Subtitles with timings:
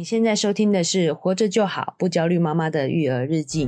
[0.00, 3.66] 你现在收听的是《活着就好，不焦虑妈妈的育儿日记》。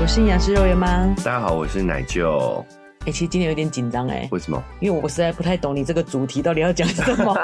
[0.00, 2.64] 我是营养师肉圆妈，大家好，我是奶舅。
[3.06, 4.60] 哎、欸，其实今天有点紧张哎，为什么？
[4.80, 7.36] 因为我实在不太懂你这个主题到底要讲什么。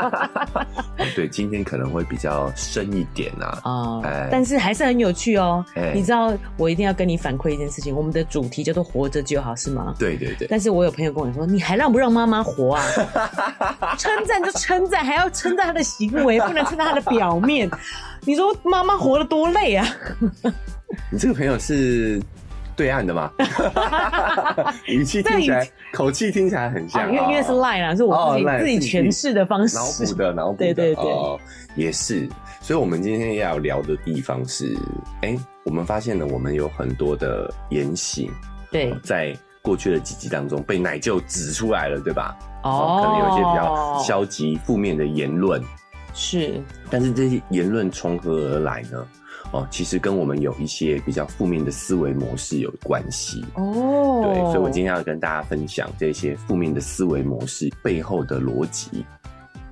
[1.14, 3.46] 对，今天可能会比较深一点啊。
[3.62, 5.92] 啊、哦欸，但是还是很有趣哦、哎。
[5.94, 9.94] 你知道，我一定要跟你反馈一件事情，我们的主题叫做“活着就好”，是吗？
[10.00, 10.48] 对对对。
[10.48, 12.84] 但是我有朋友跟我说，你还让不让妈妈活啊？
[13.96, 17.70] 称赞就称赞，还要称赞她的行为，不能称赞她的表面。
[18.22, 19.86] 你说妈妈活得多累啊？
[21.08, 22.20] 你这个朋友是？
[22.76, 23.30] 对岸的嘛，
[24.86, 31.38] 语气听起来，口气听起来很像，因为因为是 lie 啦，是我自己、哦、自己诠释的方式，脑补的，脑补的，对对对、哦，
[31.74, 32.28] 也是。
[32.60, 34.76] 所以，我们今天要聊的地方是，
[35.22, 38.30] 哎，我们发现了，我们有很多的言行，
[38.70, 42.36] 对，在过去的几集当中被奶舅指出来了，对吧？
[42.62, 45.60] 哦，可能有一些比较消极、负面的言论，
[46.14, 49.04] 是，但是这些言论从何而来呢？
[49.52, 54.22] 哦，其实跟我们有一些比较负面的思维模式有关系哦。
[54.24, 59.04] 对，所以我今天要跟大家分享这些负面的思维模式背后的逻辑。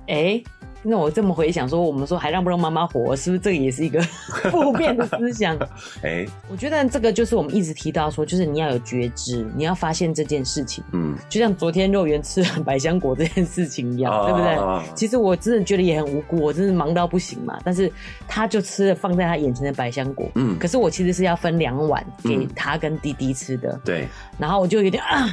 [0.07, 0.43] 哎、欸。
[0.83, 4.01] 那我这么回想说，我们说还让不让妈妈活，是不是这个也是一个
[4.51, 5.55] 负面的思想？
[6.01, 10.83] 哎、欸，我觉得这个就是我们一直提到说，就是你要有觉知，你要发现这件事情。
[10.93, 14.81] 嗯，就像昨天肉圆吃百香果这件事情一样，哦、对不对、哦？
[14.95, 17.59] 其实我真的觉得也很无辜，我真是忙到不行嘛。
[17.63, 17.91] 但是
[18.27, 23.69] 他就吃了放在他眼前的百香果，嗯，可是我其实是要分两碗给他跟弟弟吃的。
[23.73, 24.07] 嗯、对，
[24.37, 25.27] 然后我就有点啊。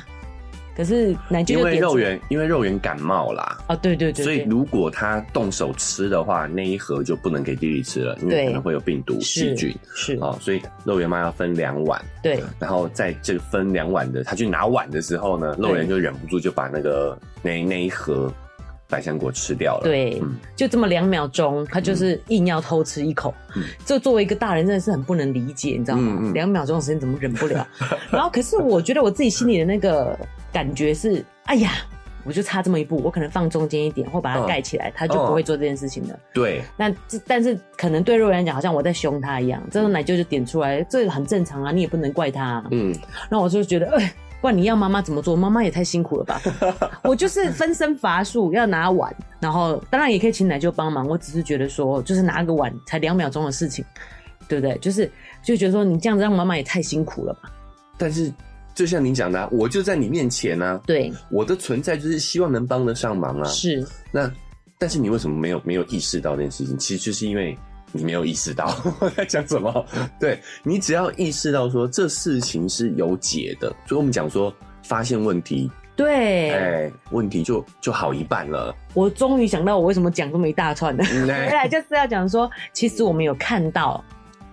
[0.78, 1.08] 可是
[1.48, 3.58] 因为肉圆，因为肉圆感冒啦。
[3.68, 9.74] 哦，对对对，对，所以如果他动手吃的话，那一盒就不能给弟弟吃了，因为可能会有病毒细菌。
[9.92, 12.00] 是哦，所以肉圆妈要分两碗。
[12.22, 18.32] 对，然后在这个分两碗的，他去拿碗的时候呢，肉圆就忍不住就把那个那那一盒
[18.88, 19.80] 百香果吃掉了。
[19.82, 23.34] 对，嗯、就这么两秒钟，他就是硬要偷吃一口。
[23.56, 26.30] 嗯，这作为一个大人，真的是很不能理解，你知道吗？
[26.32, 27.66] 两、秒钟的时间怎么忍不了？
[28.12, 30.16] 然后，可是我觉得我自己心里的那个。
[30.52, 31.72] 感觉是，哎呀，
[32.24, 36.14] 我就差这么一步，我可能放中间一点，或把它盖起来，他、嗯、就不会做这件事情了。
[36.14, 36.92] 嗯、对，那
[37.26, 39.62] 但是可能对肉圆来讲，好像我在凶他一样。
[39.70, 42.64] 这种奶舅就点出来，这个很正常啊，你也不能怪他、啊。
[42.70, 42.94] 嗯，
[43.30, 45.36] 那我就觉得，哎、欸，不然你要妈妈怎么做？
[45.36, 46.40] 妈妈也太辛苦了吧？
[47.02, 51.06] 我就是分身乏术，要拿碗，然后当然也可以请奶舅帮忙。
[51.06, 53.84] 我只是觉得说，就是拿个碗才两秒钟的事情，
[54.48, 54.76] 对不对？
[54.78, 55.10] 就是
[55.42, 57.50] 就觉得说，你这样子让妈妈也太辛苦了吧？
[57.96, 58.32] 但是。
[58.78, 60.80] 就像你讲的、啊，我就在你面前啊。
[60.86, 63.44] 对，我的存在就是希望能帮得上忙啊。
[63.48, 64.32] 是，那
[64.78, 66.78] 但是你为什么没有没有意识到这件事情？
[66.78, 67.58] 其实就是因为
[67.90, 69.84] 你没有意识到 我在讲什么。
[70.20, 78.72] 对，你只要意识到说这事情是有解的，所以我们讲说发现问题，对，哎、欸，问题就就好一半了。
[78.94, 84.04] 我终于想到我为什么讲这么一大串的， 原来就是要讲说，其实我们有看到。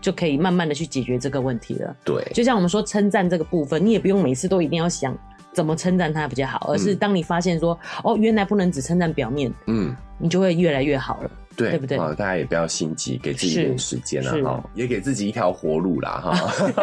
[0.05, 1.95] 就可以慢慢的去解决这个问题了。
[2.03, 5.17] 对，就像我们说称赞这个部分，你也不用每次都一定要想
[5.51, 11.97] 怎么称赞它比较好，而是当你发现说，嗯、哦，原来不能只称赞表面，嗯，你就会越来越好了，对，对不对？
[11.97, 16.35] 大家也不要心急，给自己一点时间了哈，也给自己一条活路啦哈，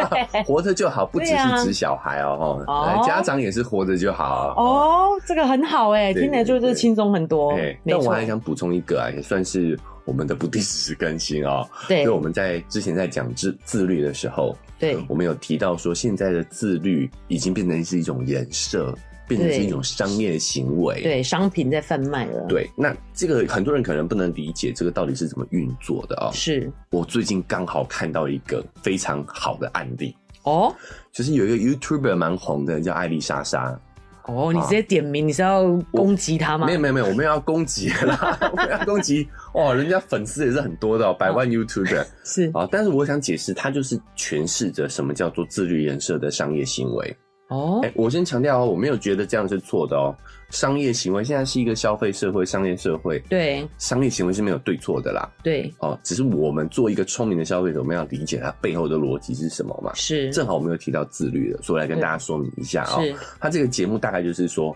[0.43, 7.57] 活着就好，不只是指小孩哦哈、哦，家长也是活着就好哦，这个很好哎，听起来就是轻松很多。
[7.85, 9.79] 但我还想补充一个啊，也算是。
[10.05, 18.93] 我们的不定时更新哦， 对，所以我们在之前在讲自自律的时候，对，我们有提到说，现在的自律已经变成是一种人设，
[19.27, 22.45] 变成是一种商业行为，对，对，商品在贩卖了。
[22.47, 26.31] 对，那这个很多人可能不能理解这个到底是怎么运作的啊、哦？
[26.33, 26.71] 是。
[26.91, 30.15] 我最近刚好看到一个非常好的案例。
[30.43, 30.75] 哦，
[31.13, 33.79] 就是有一个 YouTuber 蛮红的，叫艾丽莎莎。
[34.25, 36.65] 哦，你直接点名，你是要攻击他吗？
[36.65, 42.49] 没有没有没有，我们要攻击啦， 我们要攻击哦，人家粉丝也是很多的、喔，百万 YouTuber 是。
[42.53, 47.17] 啊，但是我想解释，他就是诠释着什么叫做自律人设的商业行为。
[47.49, 50.15] 哦，哎，我先强调哦，我没有觉得这样是错的哦。
[50.49, 55.29] 商业行为现在是一个消费社会、商业社会，对，商业行为是没有对错的啦。
[55.43, 59.91] 对，哦，只是我们做一个聪明的消费者，我们要理解它背后的逻辑是什么嘛？
[59.95, 63.17] 是，正好我们有提到自律的，所以来跟大家说明一下啊、哦。
[63.39, 64.75] 他这个节目大概就是说，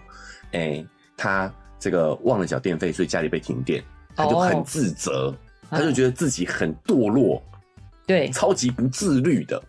[0.52, 3.84] 哎、欸，他这个忘了缴电费，所以家里被停电，
[4.16, 5.36] 他就很自责、哦，
[5.70, 7.42] 他就觉得自己很堕落，
[8.08, 9.62] 对，超级不自律的。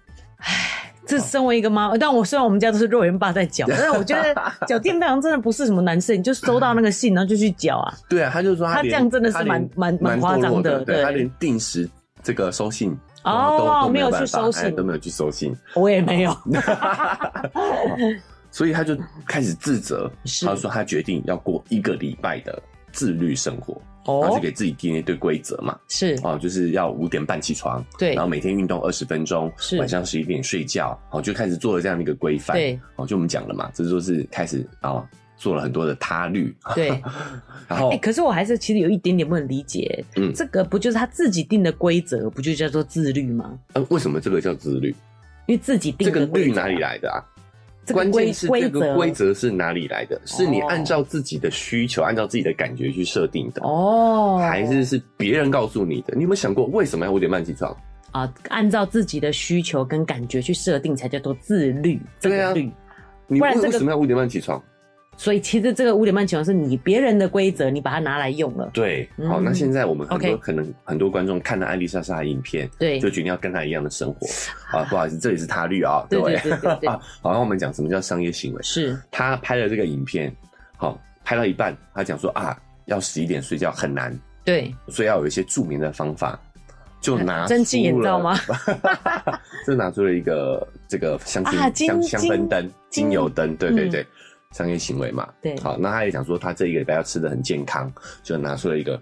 [1.08, 4.34] 这身为一个妈妈，但我虽然我们家都是肉圆爸在缴， 但是我觉得
[4.66, 7.94] 缴电费好像真的不是什么难事，你就收到那个信，然后就去缴啊。
[8.08, 11.88] 对啊，他就说他，他这样真的是蛮蛮蛮夸张的，对，对他连定时
[12.22, 12.94] 这个收信
[13.25, 16.37] 哦，都没有去收信，都没有去收信，我也没有。
[18.50, 18.96] 所以他就
[19.26, 22.62] 开始自责，是他说他决定要过一个礼拜的
[22.93, 23.81] 自律生活。
[24.20, 26.19] 然后就给自己定一堆规则嘛，是。
[26.22, 29.78] 哦，就是要五点半起床，对，然后每天运动二十分钟，是。
[29.78, 36.88] 晚上十一点睡觉，哦，就开始做了这样的一个规范，对，哦，就我们讲了嘛，这就是开始啊、哦，做了很多的他律，对，
[37.69, 43.58] 然后，哎、欸，可是我还是其实有一点点不能理解，嗯，这个不就是他自己定的规则，不就叫做自律吗？
[43.75, 44.94] 呃，为什么这个叫自律？
[45.46, 47.25] 因为自己定的、啊、这个律哪里来的啊？
[47.93, 50.20] 关键是这个规则是哪里来的？
[50.25, 56.14] 是你按照自己的需求、按照自己的感觉去设定的哦，还是是别人告诉你的？
[56.14, 57.76] 你有没有想过为什么要五点半起床
[58.12, 58.32] 啊？
[58.49, 62.00] 按照自己的需求跟感觉去设定，才叫做自律。
[62.20, 62.52] 对啊，
[63.26, 64.62] 你不然为什么要五点半起床？
[65.19, 68.70] 所以其实这个五点半起床是你别人的规则，你把它拿来用了。
[68.73, 74.26] 对，好，那现在我们很多可能很多观众看了艾丽莎莎的影片，对，就决定要跟她一样的生活
[74.79, 74.85] 啊。
[74.85, 76.06] 不好意思，这里是他律啊。
[76.09, 76.53] 对对。
[76.88, 78.62] 好，那我们讲什么叫商业行为？
[78.62, 80.32] 是他拍了这个影片，
[80.76, 86.41] 好，拍到一半，他讲说啊，要十一点睡觉很难，对，所以要有一些助眠的方法，
[87.00, 88.38] 就拿蒸汽眼罩吗？
[89.67, 94.06] 就拿出了一个这个香薰香香氛灯、精油灯，对对对。
[94.53, 97.93] 商业行为嘛，对，好，那他也想说他这一个礼拜要吃的很健康，
[98.23, 99.00] 就拿出了一个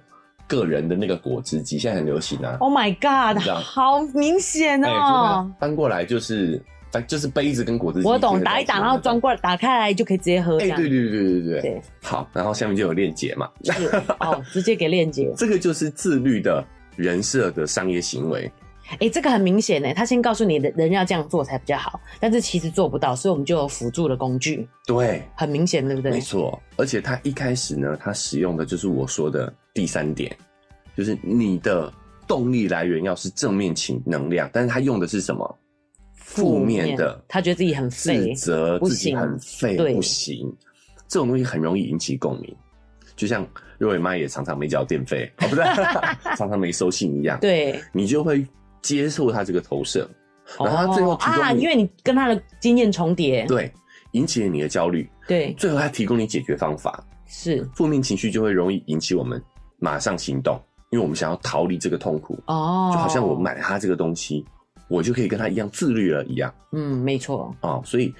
[0.48, 2.56] 个人的那个果汁机，现在很流行啊。
[2.60, 5.50] Oh my god，好明显哦！
[5.60, 6.60] 翻过来就是，
[7.06, 8.08] 就是杯子跟果汁机。
[8.08, 10.58] 我懂，打一打，然后装过来，打开来就可以直接喝。
[10.58, 11.82] 哎，对对对对对对。
[12.02, 13.48] 好，然后下面就有链接嘛。
[13.64, 13.86] 是
[14.18, 15.32] 哦，直接给链接。
[15.38, 16.64] 这个就是自律的
[16.96, 18.50] 人设的商业行为。
[18.92, 24.66] 哎、欸，这个很明显呢，他先告诉你的人要这样做才比较好，但是其实做不到，所以我们就有辅助的工具。
[24.86, 26.12] 对，很明显，对不对？
[26.12, 30.34] 没错，而且他一开始呢，他使用的就是我说的第三点，
[30.96, 31.92] 就是你的
[32.28, 35.58] 动力来源要是正面情能量，但是他用的是什么？
[36.14, 40.52] 负面的，他觉得自己很废，自责自己很废，不行，
[41.08, 42.54] 这种东西很容易引起共鸣。
[43.16, 43.46] 就像
[43.78, 45.64] 肉圆妈也常常没缴电费，哦，不对，
[46.36, 47.38] 常常没收信一样。
[47.40, 48.46] 对，你就会。
[48.86, 50.08] 接受他这个投射，
[50.60, 53.68] 然后他最后提供、哦、啊，因为你跟他的经验重叠，对，
[54.12, 57.68] 引起了你的焦虑，对，最后他提供你解决方法，是。
[57.74, 59.42] 负面情绪就会容易引起我们
[59.80, 60.54] 马上行动，
[60.90, 62.38] 因为我们想要逃离这个痛苦。
[62.46, 64.44] 哦，就好像我买他这个东西，
[64.86, 68.14] 我就可以跟他一样自律了一样，嗯，没错，哦，所以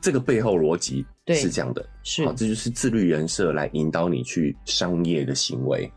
[0.00, 5.88] 这个背后逻辑是这样的，是，好，这就是自律人设来引导你去商业的行为。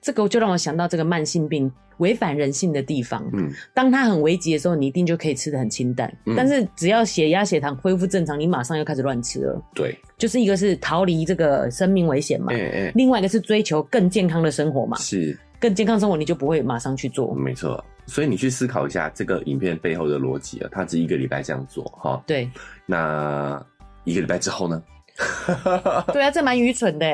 [0.00, 3.22] 这个就让我想到这个慢性病违反人性的地方。
[3.32, 6.10] 嗯，当他很危急的时候，你一定就可以吃得很清淡。
[6.24, 9.62] 嗯，但是只要血压、血糖恢复正常，你马上又开始乱吃了。
[9.74, 12.52] 对，就是一个是逃离这个生命危险嘛。
[12.52, 14.96] 欸欸，另外一个是追求更健康的生活嘛。
[14.98, 17.34] 是，更健康生活你就不会马上去做。
[17.34, 22.22] 没错，所以你去思考一下这个影片背后的逻辑啊，他只一个礼拜这样做哈。
[22.26, 22.50] 对，
[22.86, 23.62] 那
[24.04, 24.82] 一个礼拜之后呢？
[26.14, 27.06] 对啊，这蛮愚蠢的。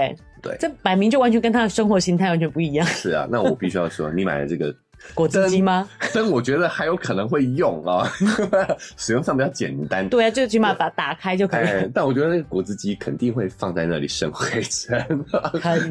[0.47, 2.87] 对，这摆明就完全跟他的生活形态完全不一样。
[2.87, 4.75] 是啊，那我必须要说， 你买了这个
[5.15, 5.89] 果汁机吗？
[6.15, 8.11] 但我觉得还有可能会用啊，
[8.97, 10.09] 使用上比较简单。
[10.09, 11.91] 对啊，就起码把打开就可以、欸。
[11.95, 15.25] 但我觉得那个果汁机肯定会放在那里生灰尘。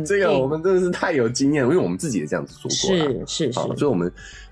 [0.05, 3.25] 这个我们真的是太有经验了，因为我们自己也这样子做过。
[3.25, 4.11] 是是是，所以我们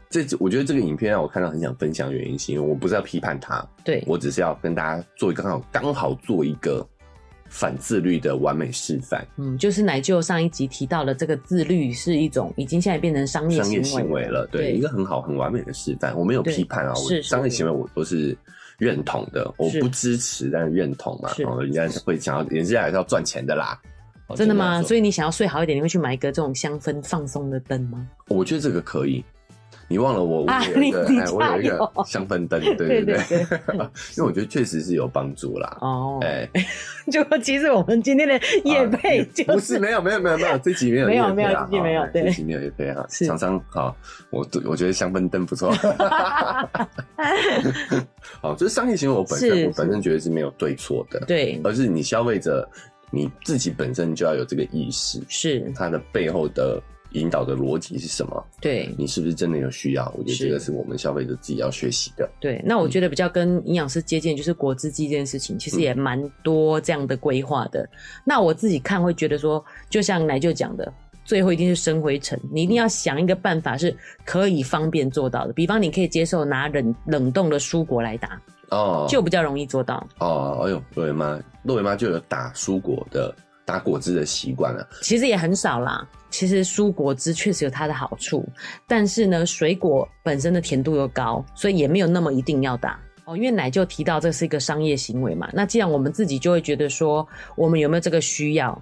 [0.09, 6.87] 这我觉得这个影片让我看到很想分享原因，是因为我不是要批判他，对，我只是要跟大家做一个刚好刚好做一个。
[7.53, 16.17] 反自律的完美示范，嗯，就是奶舅上一集提到了这个自律是一种已经现在变成商业商业行为了，对，对一个很好很完美的示范。
[16.17, 18.35] 我没有批判啊，我商业行为我都是
[18.79, 21.29] 认同的，我不支持，但是认同嘛。
[21.45, 23.79] 哦，人家会想要，人家还是要赚钱的啦。
[24.35, 24.81] 真的吗？
[24.81, 28.07] 所以你想要睡好一点，你会去买一个这种香氛放松的灯吗？
[28.29, 29.23] 我觉得这个可以。
[29.87, 33.17] 你忘了我，我有一个，哎，我有一个香氛灯，对 对对，
[34.15, 35.77] 因为我觉得确实是有帮助啦。
[35.81, 36.49] 哦，哎，
[37.11, 43.05] 就其实我们今天的业配就不是没有没有没有没有这集没有没有没有这集没有，对，这集没有业配哈。
[43.09, 43.95] 厂商好，
[44.31, 45.71] 我我觉得香氛灯不错。
[48.41, 52.67] 好，就是商业行为，我本身我本身觉得是没有对错的，对，而是你消费者
[53.11, 56.81] 你自己本身就要有这个意识，是它的背后的。
[57.13, 58.45] 引导的逻辑是什么？
[58.61, 60.11] 对，你是不是真的有需要？
[60.17, 62.29] 我觉得这个是我们消费者自己要学习的。
[62.39, 67.81] 对，那我觉得比较跟营养师接近，就是果汁机这件事情，其实也蛮多这样的规划的。
[67.83, 67.89] 嗯、
[68.25, 70.91] 那我自己看会觉得说，就像奶舅讲的，
[71.23, 75.53] 最后一定是生灰尘，你一定要想一个办法是可以方便做到的。
[75.53, 80.05] 比方，你可以接受拿冷冷冻的蔬果来打，哦，就比较容易做到。
[80.19, 83.33] 哦，哎呦，肉圆妈，肉圆妈就有打蔬果的。
[83.65, 86.07] 打果汁的习惯了，其实也很少啦。
[86.29, 88.47] 其实蔬果汁确实有它的好处，
[88.87, 92.99] 但是呢，水果本身的甜度又高，所以也没有那么一定要打。
[93.25, 98.81] 哦，因为奶就提到这是一个商业行为嘛，那既然我们自己就会觉得说，我们有没有这个需要，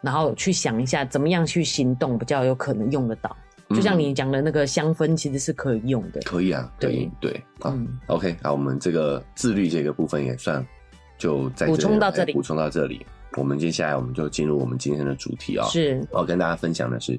[0.00, 3.36] 然后去想一下怎么样去行动比较有可能用得到。
[3.70, 6.20] 就像你讲的那个香氛，其实是可以用的。
[6.24, 7.76] 可以啊，对对啊。
[8.06, 10.64] OK，那我们这个自律这个部分也算
[11.18, 13.04] 就在补充到这里，补充到这里。
[13.36, 15.66] 我们接下来我们就进入我们今天的主题啊。
[15.68, 17.18] 是，我要跟大家分享的是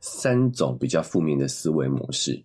[0.00, 2.42] 三种比较负面的思维模式。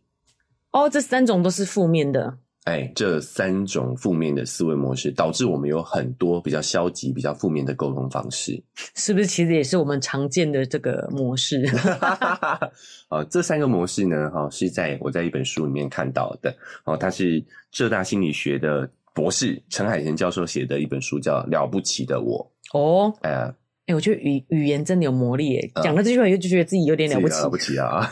[0.71, 2.37] 哦，这三种都是负面的。
[2.65, 8.61] 哎，这三种负面的思维模式导致我们有很多比较消极、比较负面的沟通方式，
[8.95, 9.25] 是不是？
[9.25, 11.65] 其实也是我们常见的这个模式。
[13.09, 16.55] 啊，这三个模式呢，哈，是在我在一本书里面看到的。
[16.85, 22.47] 哦，它是浙大心理学的博士陈海贤教授写的一本书，叫《了不起的我》。
[22.73, 23.53] 哦，呃。
[23.87, 28.07] 欸、我觉得语语言真的有魔力诶，讲、嗯、了这句话以后就觉得自己有点了不起，了不起啊！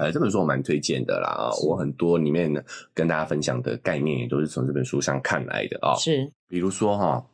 [0.00, 2.60] 呃， 这本书我蛮推荐的啦，我很多里面呢
[2.92, 5.94] 跟大家分享的概念也都是从这本书上看来的啊。
[5.96, 7.24] 是，比如说哈，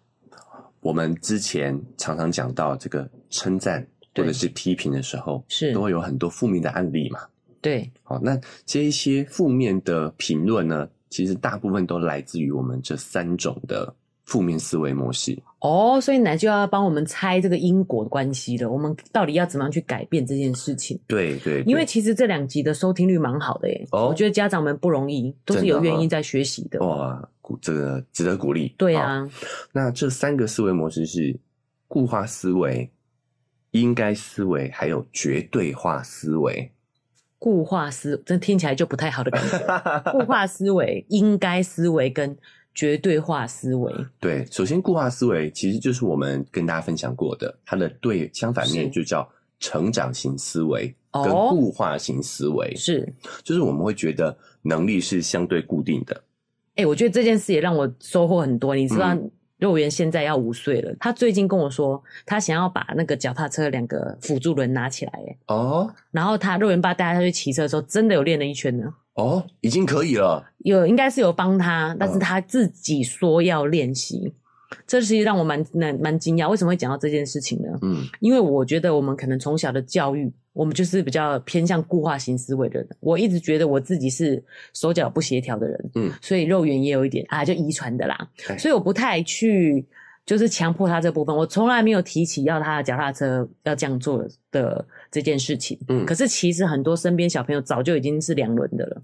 [0.81, 7.21] 我们之前常常讲到这个称赞或者是批评的时候，是都会有很多负面的案例嘛。
[7.63, 13.95] 对，好，那这一些负面的评论呢，其实大部分都来自于我们这三种的。
[14.25, 18.69] 负面思维模式哦，所以奶就要帮我们猜这个因果关系了。
[18.69, 20.99] 我们到底要怎么样去改变这件事情？
[21.07, 23.87] 对对，对，因为其实这两集的收听率蛮好的耶。
[23.93, 26.81] 哦，我觉得家长们不容易，都是有原因在学习的。
[26.81, 28.75] 的哇，鼓这个值得鼓励。
[28.77, 29.25] 对啊，
[29.71, 31.39] 那这三个思维模式是
[31.87, 32.91] 固化思维、
[33.71, 36.73] 应该思维，还有绝对化思维。
[37.39, 39.59] 固化思，这听起来就不太好的感觉。
[40.11, 42.37] 固化思维、应该思维跟。
[42.75, 49.29] 绝对化思维，对，首先固化思维其实就是我们跟大家分享过的，它的对相反面就叫
[49.61, 53.13] 成长型思维跟固化型思维，是，
[53.43, 56.15] 就是我们会觉得能力是相对固定的。
[56.75, 59.15] 哎、欸，我觉得这件事也让我收获很多，你知道。
[59.15, 59.31] 嗯
[59.63, 74.35] 肉圆现在要五岁了，他最近跟我说，他想要把那个脚踏车两个辅助轮拿起来，哎，哦，然后他肉圆爸带他去骑车的时候，真的有练了一圈呢，哦，已经可以了，有应该是有帮他，但是他自己说要练习。
[74.73, 77.69] 哦这其实让我蛮蛮蛮惊讶，为什么会讲到这件事情呢？
[77.83, 82.89] 嗯，因为我觉得我们可能从小的教育，我们就是比较偏向固化型思维的人。
[83.01, 84.43] 我一直觉得我自己是
[84.75, 88.29] 手脚不协调的人，嗯，所以肉圆也有一点啊，就遗传的啦。
[88.59, 89.85] 所以我不太去
[90.27, 95.79] 就是强迫他这部分，我从来没有提起要他的脚踏车要这样做的这件事情。
[95.89, 99.03] 嗯，可是其实很多身边小朋友早就已经是两轮的了。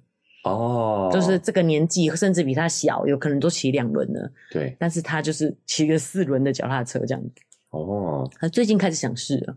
[0.49, 4.31] 哦，就是这个年纪，甚至比他小，有可能都骑两轮了。
[4.51, 7.31] 对，但是他就是骑个四轮的脚踏车这样子。
[7.71, 9.57] 哦，他最近开始想试了。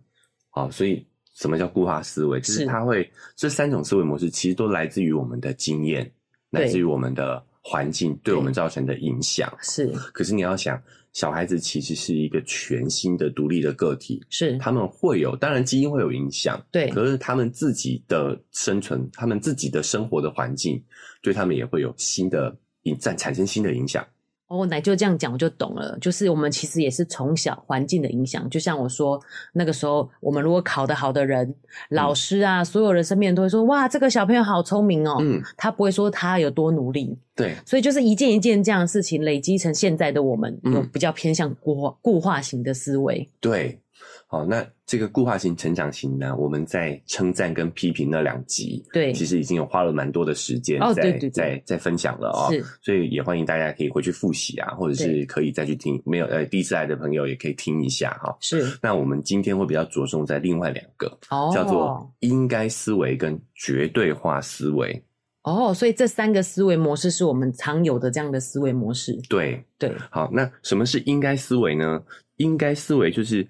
[0.49, 2.39] 好，所以什么叫固化思维？
[2.39, 6.11] 就是他会这三种思维模式，其实都来自于我们的经验，
[6.49, 9.51] 来自于我们的环境对我们造成的影响。
[9.61, 10.81] 是，可是你要想。
[11.13, 20.81] 小孩子其实是一个全新的独立的个体，是他们会有，当然基因会有影响，对，可是他们自己的生存，他们自己的生活的环境，
[21.21, 24.05] 对他们也会有新的影产产生新的影响。
[24.51, 25.97] 哦，奶就这样讲，我就懂了。
[26.01, 29.17] 就是我们其实也是从小环境的影响，就像我说，
[29.53, 31.55] 那个时候我们如果考得好的人，
[31.89, 35.15] 老师啊，嗯、所有人身边都会说，哇，这个小朋友好聪明哦。
[35.21, 37.17] 嗯，他不会说他有多努力。
[37.33, 43.29] 对，所以就是一件一件这样的事情累积成现在的我们，有比较偏向固化固化型的思维。
[43.39, 43.79] 对。
[44.27, 46.35] 好，那这个固化型、成长型呢？
[46.35, 52.51] 我们在称赞跟批评那两集，对，其实已经有花了蛮多的时间在、哦、对对对在在分享了哦。
[52.51, 55.97] 是，所以也欢迎大家可以回去复习啊，或者是可以再去听。
[56.05, 58.35] 没有呃，第一次来的朋友也可以听一下哈。
[58.41, 65.01] 是，那我们今天会比较着重在另外两个，哦，叫做应该思维跟绝对化思维。
[65.43, 69.17] 哦，所以这三个思维模式是我们常有的这样的思维模式。
[69.29, 72.03] 对对，好，那什么是应该思维呢？
[72.35, 73.47] 应该思维就是。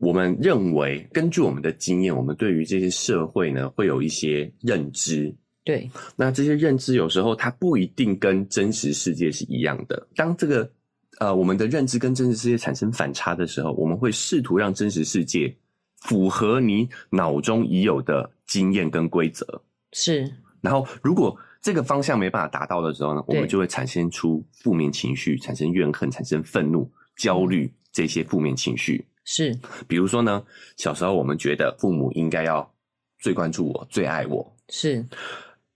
[0.00, 5.32] 我们认为，根据我们的经验，我们对于这些社会呢，会有一些认知。
[5.62, 10.08] 对，那这些认知有时候它不一定跟真实世界是一样的。
[10.16, 10.68] 当这个
[11.18, 15.54] 呃，我们的认知跟真实世界产生反差的时候，我们会试图让真实世界
[16.00, 19.62] 符合你脑中已有的经验跟规则。
[19.92, 20.32] 是。
[20.62, 29.04] 然后，如果这个方向没办法达到的时候呢，我们就会产生出负面情绪，产生怨恨，产生愤怒、焦虑这些负面情绪。
[29.24, 30.42] 是， 比如说呢，
[30.76, 32.68] 小时候我们觉得父母应该要
[33.18, 34.56] 最关注我、最爱我。
[34.68, 35.04] 是，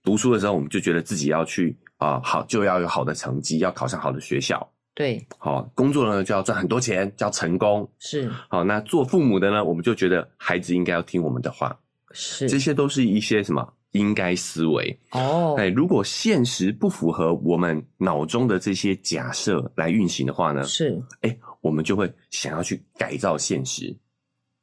[0.03, 4.71] 读书的时候我们就觉得自己要去啊、呃，好就要有好的成绩，要考上好的学校。
[4.93, 7.89] 对，好，工作呢就要赚很多钱，叫成功。
[7.99, 11.77] 是，好，那做父母的呢，我们就觉得孩子应该要听我们的话。
[12.11, 15.55] 是，这些都是一些什么应该思维哦。
[15.57, 20.63] 哎，如果现实不符合我们脑中的这些假设来运行的话呢？
[20.63, 23.91] 是，哎，我们就会想要去改造现实。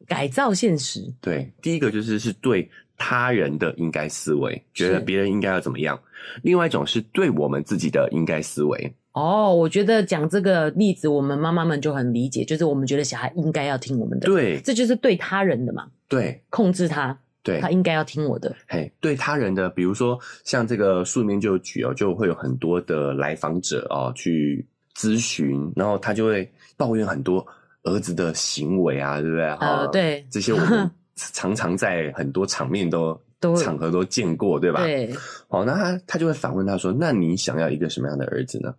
[0.07, 5.97] 改造现实，对，第一个就是是对他人的应该思维，觉得别人应该要怎么样；
[6.43, 8.95] 另外一种是对我们自己的应该思维。
[9.13, 18.55] 哦，我觉得讲这个例子，我们妈妈们就很理解，就是我们觉得小孩应该要听我们的，对，这就是对他人的嘛，对，控制他，对，他应该要听我的。
[18.69, 24.67] 嘿，对他人的，比如说像这个书里面就举哦，就会有很多的来访者哦去
[24.97, 26.51] 咨询，然后他就会
[26.83, 27.47] 抱怨很多
[27.85, 29.47] 儿子的行为啊，对不对？
[29.61, 33.19] 呃，对，这些我们常常在很多场面都。
[33.43, 34.85] 都场合都见过，对吧？
[34.85, 35.13] 对。
[35.49, 38.73] 好，那他他就会反问他说：“那你想要一个什么样的儿子呢？”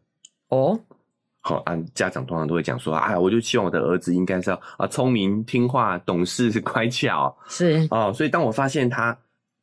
[0.47, 0.79] 哦，
[1.41, 9.13] 好，啊家长通常都会讲说：“啊，我就希望我的儿子应该是要啊聪明、听话、懂事、乖巧。”是哦，所以当我发现他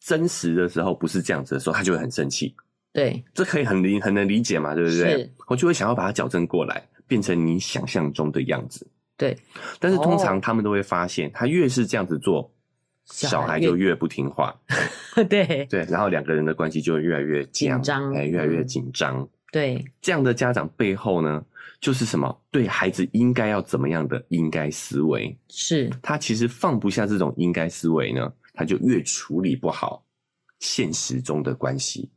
[0.04, 2.54] 真实的时候不是这样子的时候，他就会很生气。
[2.92, 5.32] 对，这可以很理很能理解嘛，对不对？
[5.46, 8.86] 我就会想要把他矫正过来，变成你想象中的样子。
[9.16, 9.36] 对，
[9.80, 12.48] 但是通常他们都会发现，他越是这样子做。
[13.04, 14.54] 小孩就越不听话，
[15.28, 19.28] 对对，然后两个人的关系就会越来越紧张，哎，越来越紧张。
[19.50, 21.44] 对，这样的家长背后呢，
[21.80, 22.40] 就是什么？
[22.52, 25.36] 对孩子应该要怎么样的应该思维？
[25.48, 30.04] 是他其实放不下这种应该思维呢，他就越处理不好
[30.60, 32.08] 现实中的关系。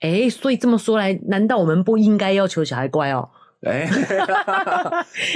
[0.00, 3.30] 哎，所以这么说来，难道我们不应该要求小孩乖哦？
[3.62, 3.88] 哎，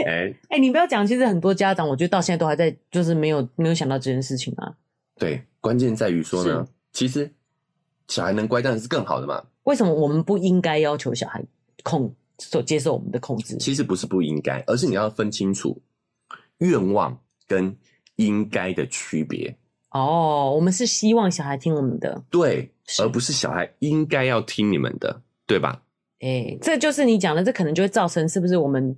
[0.06, 4.74] 哎， 哎，你不要讲，其实很多家长，我觉得到现在都还在，就是没有没有想到这件事情啊。
[5.16, 7.30] 对，关键在于说呢，其实
[8.08, 9.44] 小孩能乖当然是更好的嘛。
[9.64, 11.42] 为什么我们不应该要求小孩
[11.82, 13.56] 控所接受我们的控制？
[13.58, 15.80] 其实不是不应该，而是你要分清楚
[16.58, 17.76] 愿望跟
[18.16, 19.56] 应该的区别。
[19.90, 25.82] 哦，我们是希望小孩听我们的，对，而不是小孩应该要听你们的，对吧？
[26.24, 28.96] 哎，这就是你讲的，这可能就会造成是不是我们？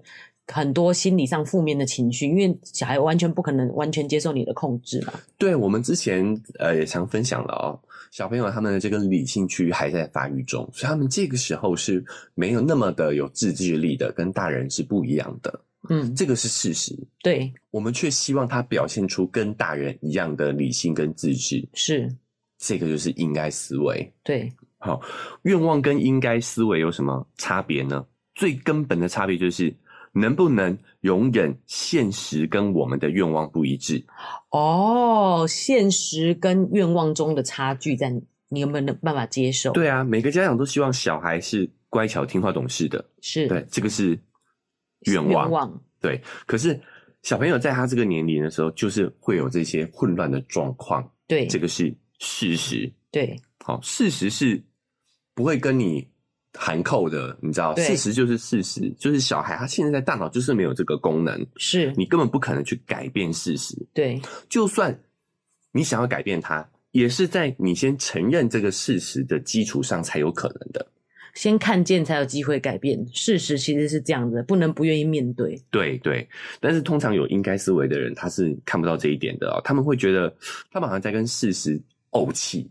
[0.49, 5.13] 很多心理上负面的情绪，因为小孩完全不可能完全接受你的控制嘛。
[5.37, 7.75] 对，我们之前呃也常分享了哦，
[8.13, 12.05] 小朋友他们的这个理性区还在发育中，所以他们这个时候是
[12.37, 15.61] 没有那么的有自制力的，跟大人是不一样的。
[15.89, 16.97] 嗯，这个是事实。
[17.25, 21.69] 对，我们却希望他表现出跟大人一样的理性跟自制。
[21.75, 22.09] 是，
[22.57, 24.09] 这个就是应该思维。
[24.23, 24.53] 对，
[24.87, 25.01] 好，
[25.43, 28.07] 愿望跟应该思维有什么差别呢？
[28.35, 29.75] 最根本的差别就是。
[30.19, 34.03] 能不能容忍现实跟我们的愿望不一致？
[34.49, 38.11] 哦，现实跟愿望中的差距在，
[38.49, 39.73] 你有没有办法接受？
[39.73, 44.19] 对啊，每个家长都希望小孩是乖巧听话懂事的，是对，这个是
[45.01, 45.45] 愿望。
[45.45, 46.81] 愿望对，可是
[47.21, 51.07] 小朋友在他这个年龄的时候，就是会有这些混乱的状况。
[51.27, 52.91] 对，这个是事实。
[53.11, 54.65] 对，好，事实是
[55.37, 56.09] 不会跟你。
[56.59, 63.77] 含扣的，你知道，事实就是事实，就是小孩他现在在大脑就是没有这个功能，是你根本不可能去改变事实。
[63.93, 64.19] 对，
[64.49, 64.99] 就算
[65.71, 70.91] 你想要改变他，也是在你先承认这个事实的基础上才有可能的。
[71.35, 75.63] 先看见才有机会改变，事实其实是这样的，不能不愿意面对。
[75.71, 76.27] 对对，
[76.59, 80.35] 但是通常有应该思维的人，他是看不到这一点的哦，他们会觉得
[80.71, 81.79] 他们好像在跟事实
[82.13, 82.67] 怄气，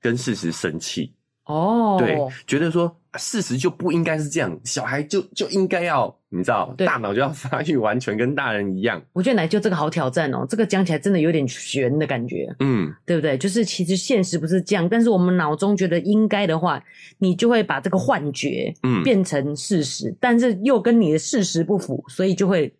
[0.00, 1.12] 跟事实生气。
[1.48, 9.02] 哦，对，觉得说事实就不应该是这样，小孩就就应该要，你知道，大脑就要 发育完全跟大人一样。
[9.14, 13.38] 我觉得奶就这个好挑战哦，这个讲起来真的有点悬的感觉，嗯，对不对？
[13.38, 16.84] 就是其实现实不是这样，但是我们脑中觉得应该的话，
[17.16, 22.70] 你就会把这个幻觉，嗯，变成事实，嗯，但是又跟你的事实不符，所以就会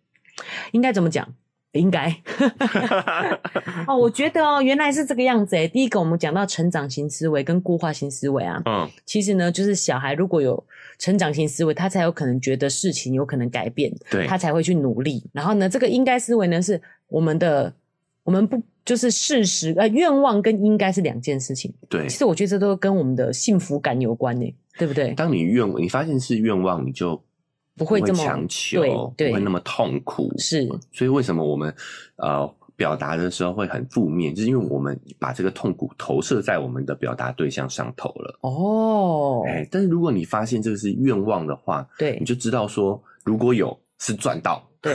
[0.73, 1.27] 应该怎么讲？
[1.73, 2.09] 应该
[3.87, 5.67] 哦，我觉得哦，原来是这个样子诶。
[5.67, 10.61] 第一个，我们讲到成长型思维跟固化型思维啊，嗯，其实呢，就是小孩如果有
[10.97, 15.23] 成长型思维，他才有可能觉得事情有可能改变，对，他才会去努力。
[15.31, 17.71] 然后呢，这个应该思维呢，是我们的，
[18.23, 21.71] 我们不就是事实呃，愿望跟应该是两件事情。
[21.87, 25.11] 对，其实我觉得这都跟我们的幸福感有关呢，对不对？
[25.11, 27.21] 当你愿你发现是愿望，你就。
[27.79, 28.81] 不会这么强求，
[29.17, 30.67] 不会那么痛苦，是。
[30.91, 31.73] 所以为什么我们
[32.17, 38.39] 呃表达的时候会很负面，就是因为我们把这个痛苦投射在我们的表达对象上头了。
[38.41, 44.93] 哦，哎，但是如果你发现这个是愿望的话，对，你就知道说如果有是赚到，对，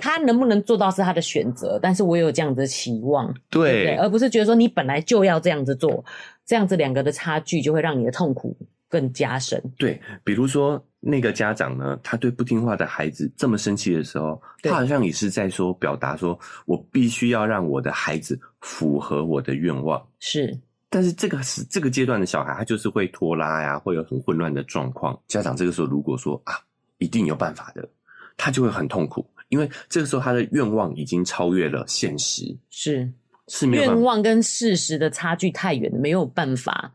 [0.00, 6.04] 他能不能做到是他的选择，但是我有这样子的期望，对，对，对，而不是觉得说你本来就要这样子做，
[6.46, 8.56] 这样子两个的差距就会让你的痛苦
[8.88, 9.62] 更加深。
[9.78, 10.84] 对，比如说。
[11.10, 20.06] 那个家长呢，他对不听话的孩子这么生气的时候，他好像也是在说表达说，我必须要让我的孩子符合我的愿望。
[20.20, 20.54] 是，
[20.90, 25.18] 但是这个是这个阶段的小孩，他就是会拖拉呀，会有很混乱的状况。
[25.26, 26.60] 家长这个时候如果说啊，
[26.98, 27.88] 一定有办法的，
[28.36, 33.10] 他就会很痛苦，因为这个时候他的愿望已经超越了现实，是
[33.46, 36.92] 是愿望跟事实的差距太远了，没有办法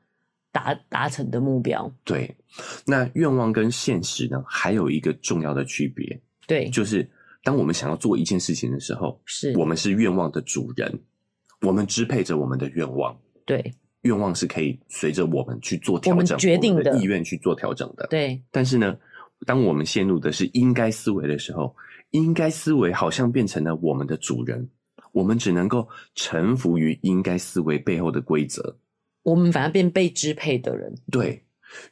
[0.53, 1.93] 达达成的目标。
[2.05, 2.33] 对，
[2.85, 7.05] 那愿望跟现实呢，还有一个重要的区别，对，就是
[7.43, 10.97] 当我们想要做一件事情的时候，是我们是愿望的主人，
[11.59, 13.13] 我们支配着我们的愿望，
[13.45, 13.73] 对。
[14.03, 18.05] 愿望是可以随着我们去做调整，我们决定的意愿去做调整的。
[18.07, 18.97] 对，但是呢，
[19.45, 21.73] 当我们陷入的是应该思维的时候，
[22.11, 24.69] 应该思维好像变成了我们的主人，
[25.13, 28.77] 我们只能够臣服于应该思维背后的规则，
[29.23, 30.93] 我们反而变被支配的人。
[31.11, 31.41] 对，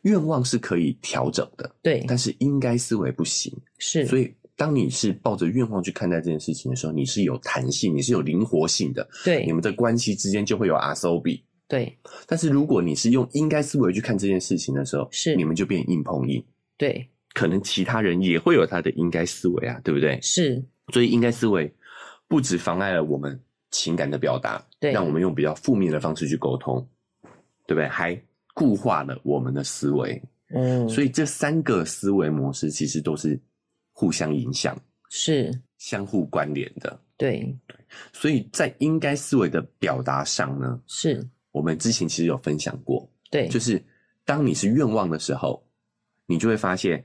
[0.03, 3.51] 愿望是可以调整的，对，但是应该思维不行。
[3.79, 9.07] 是，所以当你是抱着愿望去看待这件事情的时候，你是有弹性，你是有灵活性的。
[9.23, 11.43] 对，你们的关系之间就会有阿 so 比。
[11.67, 16.43] 对，但是如果你是用应该思维去看这件事情的时候，是你们就变硬碰硬。
[16.77, 20.19] 对，可能其他人也会有他的应该思维啊，对不对？
[20.21, 21.73] 是，所以应该思维
[22.27, 23.39] 不止妨碍了我们
[23.69, 26.85] 情感的表达，对，让我们用比较负面的方式去沟通，
[27.71, 27.87] 对不对？
[27.87, 28.21] 还
[28.53, 30.21] 固化了我们的思维。
[30.49, 33.39] 嗯，所以这三个思维模式其实都是
[33.93, 34.77] 互相影响，
[35.09, 36.99] 是相互关联的。
[37.15, 37.77] 对，对，
[38.11, 41.25] 所以在应该思维的表达上呢，是。
[41.53, 43.81] 我们之前其实有分享过，对，就是
[44.25, 45.65] 当你是愿望的时候，
[46.25, 47.01] 你就会发现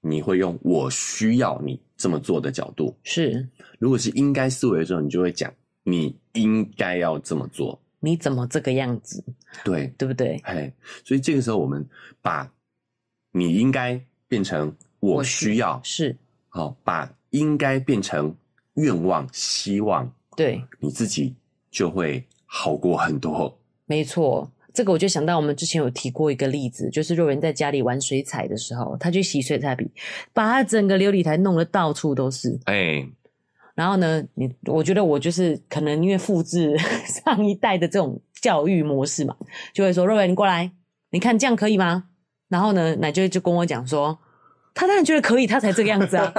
[0.00, 3.48] 你会用“我需要你这么做的”角度；是，
[3.80, 9.24] 如果是应该思维的时候，你就会讲“你应该要这么做”，你怎么这个样子？
[9.64, 10.40] 对，对不对？
[10.44, 10.72] 嘿，
[11.04, 11.84] 所以这个时候我们
[12.20, 12.50] 把
[13.32, 16.16] “你应该”变成“我需要”，是，
[16.48, 18.34] 好，把“应该”变成
[18.74, 21.34] 愿望、希望，对，你自己
[21.70, 23.58] 就会好过很多。
[23.86, 29.90] 没错，这个我就想到我们之前有提过一个例子，就是若人在家里玩水彩的时候，他去洗水彩笔，
[30.32, 32.58] 把他整个琉璃台弄得到处都是。
[32.64, 33.08] 哎、欸，
[33.74, 39.34] 然后呢，你我觉得我就是可能因为复制 上一代的这种教育模式嘛，
[39.72, 40.70] 就会说若人你过来，
[41.10, 42.04] 你看这样可以吗？
[42.48, 44.18] 然后呢，奶就就跟我讲说。
[44.76, 46.32] 他当然觉得可以，他才这个样子啊，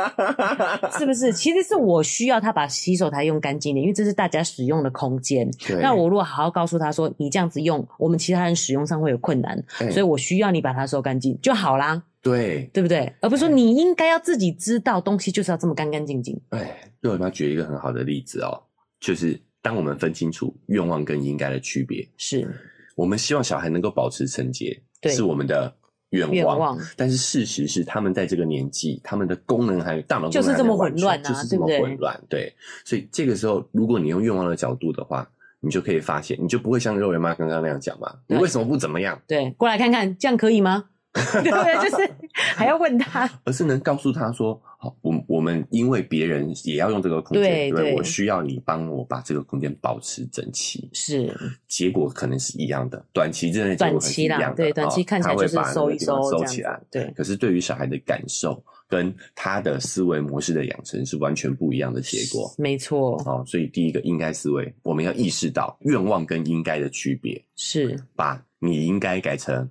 [1.00, 1.32] 是不是？
[1.32, 5.50] 其实是我需要他把洗手台用干净点，因为这是大家使用的空间。
[5.82, 12.04] 那我如果好好告诉他说，你这样子用，我们其他人使用上会有困难，欸、所以我需要你把它收干净就好啦。
[12.26, 13.14] 对，对不对？
[13.22, 16.36] 而不是说你应该要自己知道东西就是要这么干干净净。
[16.50, 18.60] 哎，那我要举一个很好的例子哦，
[19.00, 22.52] 就是当我们分清楚愿望跟应该的区别，是
[22.96, 25.72] 我们希望小孩能够保持纯洁，是我们的。
[26.12, 32.18] 愿望，望，但是事实是，他们在这个年纪，他们的功能还有大脑就是这么混乱啊，就是这么混乱。
[32.30, 32.54] 对，
[32.86, 35.28] 所以这个时候，如果你用愿望的角度的话，
[35.60, 38.16] 你就可以发现，你就不会像肉圆妈刚刚那样讲嘛。
[38.28, 39.20] 你为什么不怎么样？
[39.28, 40.86] 对，过来看看，这样可以吗？
[41.44, 51.34] 对，就是还要问他，而是能告诉他说：“好，我我们因为别人也要用这个空间，对，对，对，我需要你帮我把这个空间保持整齐。”是，
[51.68, 56.80] 结果可能是一样的，短期之内短期啦，对，短期看起来就是收一收，收起来。
[56.92, 62.54] 对，可是对于小孩的感受跟他的思维模式的养成是完全不一样的结果。
[62.58, 67.98] 没错，哦，所以第一个应该思维，我们要意识到愿望跟应该的区别，是。
[68.16, 69.68] 把你应该改成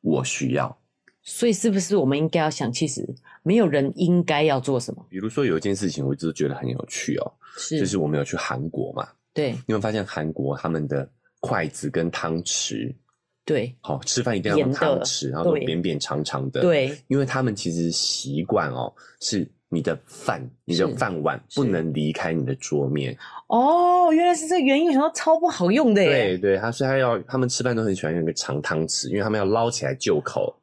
[0.00, 0.76] 我需要。
[1.22, 3.06] 所以，是不是我们应该要想，其实
[3.42, 5.06] 没有人应该要做什么？
[5.10, 9.06] 比如说，有一件事情，我一直觉得很有趣哦，是，就是我们有去韩国嘛？
[9.34, 11.06] 对，你会发现韩国他们的
[11.40, 12.94] 筷子跟汤匙，
[13.44, 23.16] 对，好，吃饭一定要用汤匙，然后都扁扁长长的，对，因为他们其实习惯哦，是你的饭，你的饭碗不能离开你的桌面。
[23.48, 26.10] 哦，原来是这个原因，我想到超不好用的耶。
[26.10, 30.54] 对对，他说他要，他们吃饭都很喜欢用一个长汤匙，因为他们要捞起来就口。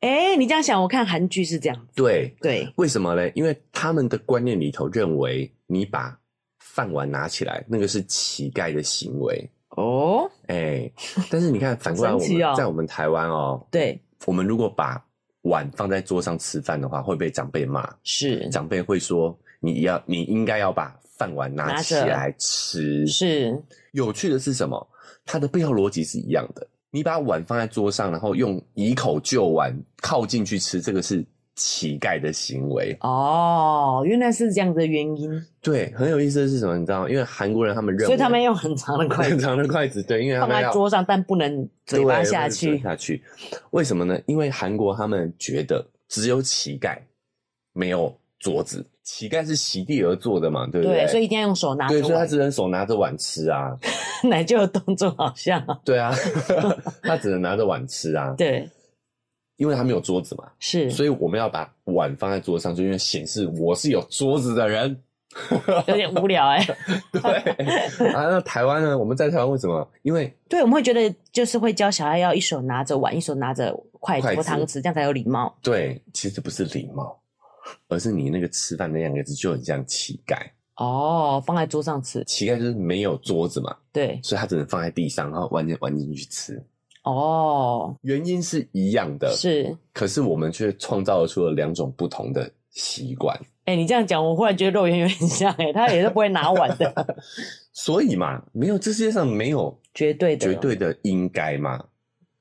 [0.00, 1.86] 哎、欸，你这样想，我看韩剧是这样。
[1.94, 3.30] 对对，为什么呢？
[3.34, 6.14] 因为他们的观念里头认为，你把
[6.58, 9.48] 饭碗拿起来，那个是乞丐的行为。
[9.70, 10.92] 哦，哎、欸，
[11.30, 15.02] 但是你看， 反过来我们、哦、在我们台湾哦，对，我们如果把
[15.44, 17.88] 碗放在桌上吃饭的话，会被长辈骂。
[18.02, 23.06] 是，长辈会说，你要你应该要把饭碗拿起来吃。
[23.06, 24.86] 是，有趣的是什么？
[25.24, 26.66] 它的背后逻辑是一样的。
[26.90, 32.96] 你把碗放在桌上，然后用以口就碗靠近去吃，这个是乞丐的行为。
[33.00, 35.30] 哦，原来是这样的原因。
[35.62, 36.76] 对，很有意思的是什么？
[36.78, 37.08] 你知道吗？
[37.08, 43.22] 因为韩国人他们认为，所以他们用很长的筷子，很长的筷子，对，因为他们放在桌上，但不能嘴巴下去下去。
[43.70, 44.18] 为什么呢？
[44.26, 46.98] 因为韩国他们觉得只有乞丐
[47.72, 48.84] 没有桌子。
[49.02, 51.00] 乞丐是席地而坐的嘛，对不对？
[51.00, 51.86] 对，所以一定要用手拿。
[51.88, 53.76] 对，所以他只能手拿着碗吃啊。
[54.24, 55.62] 奶就有动作好像。
[55.84, 56.10] 对啊，
[57.04, 58.34] 他只能拿着碗吃啊。
[58.38, 58.66] 对，
[59.56, 60.44] 因为他没有桌子嘛。
[60.58, 65.00] 是，所以我们要把碗放在桌上，就因为显示我是有桌子的人。
[65.88, 66.76] 有点无聊哎、欸。
[67.10, 68.96] 对啊，那台湾呢？
[68.96, 69.84] 我们在台湾为什么？
[70.02, 75.52] 因为对，我们会觉得就是会教小孩要一手拿着碗，一手拿着筷子或汤匙，这样才有礼貌。
[75.60, 77.18] 对，其实不是礼貌，
[77.88, 80.36] 而是你那个吃饭的样子就很像乞丐
[80.76, 82.22] 哦，放在桌上吃。
[82.24, 86.64] 乞丐就是没有桌子嘛，对，所以他只能放在地上，然后弯进弯进去吃。
[87.04, 93.34] 哦，原因是一样的，是，可是我们却创造出了两种不同的习惯。
[93.66, 97.16] 哎、欸，你这样讲，我忽然觉得肉圆有点像哎、欸， 他也是不会拿碗的。
[97.72, 101.82] 所以嘛，没有这世界上没有绝对的、绝对的应该嘛。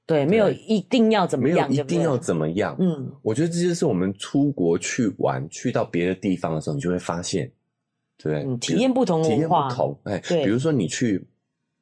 [0.05, 2.75] 对，没有一定要怎么样，没有一定要怎么样。
[2.77, 7.49] 嗯，我觉得这就是我们出国去玩，去到别的地方的时候，你就会发现，
[8.21, 9.99] 对，嗯、体验不同文化，体验不同。
[10.03, 11.25] 哎，比如说你去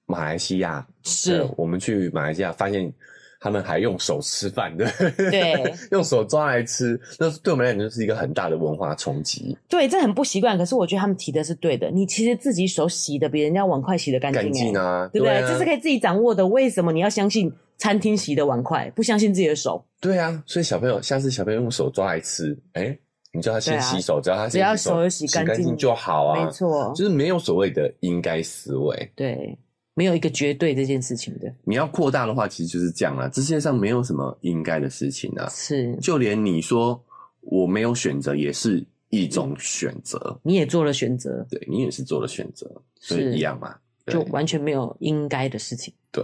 [0.05, 2.91] 马来西亚，是我们去马来西亚发现。
[3.43, 4.85] 他们还用手吃饭，的
[5.17, 9.57] 对， 用手抓来吃，那对我们来讲就是一个很大的文化冲击。
[9.67, 10.55] 对，这很不习惯。
[10.55, 11.89] 可是我觉得他们提的是对的。
[11.89, 15.39] 你其实自己手洗的比人家碗筷洗的干净，干净啊，对不对？
[15.39, 16.45] 对啊，这是可以自己掌握的。
[16.45, 19.83] 为什么你要相信餐厅洗的碗筷，不相信自己的手？
[19.99, 22.95] 对啊，所以小朋友下次小朋友用手抓来吃，哎，
[23.33, 29.11] 你叫他先洗手，只要他只要手洗干净就好啊，没错，就是没有所谓的应该思维。
[29.15, 29.57] 对。
[30.01, 31.53] 没有一个绝对这件事情的。
[31.63, 33.29] 你要扩大的话，其实就是这样了。
[33.29, 35.47] 这世界上没有什么应该的事情啊。
[35.49, 36.99] 是，就连你说
[37.41, 40.39] 我没有选择，也是一种选择。
[40.41, 43.75] 你也做了选择，对，你也是做了选择，所以一样嘛。
[44.07, 45.93] 就完全没有应该的事情。
[46.11, 46.23] 对。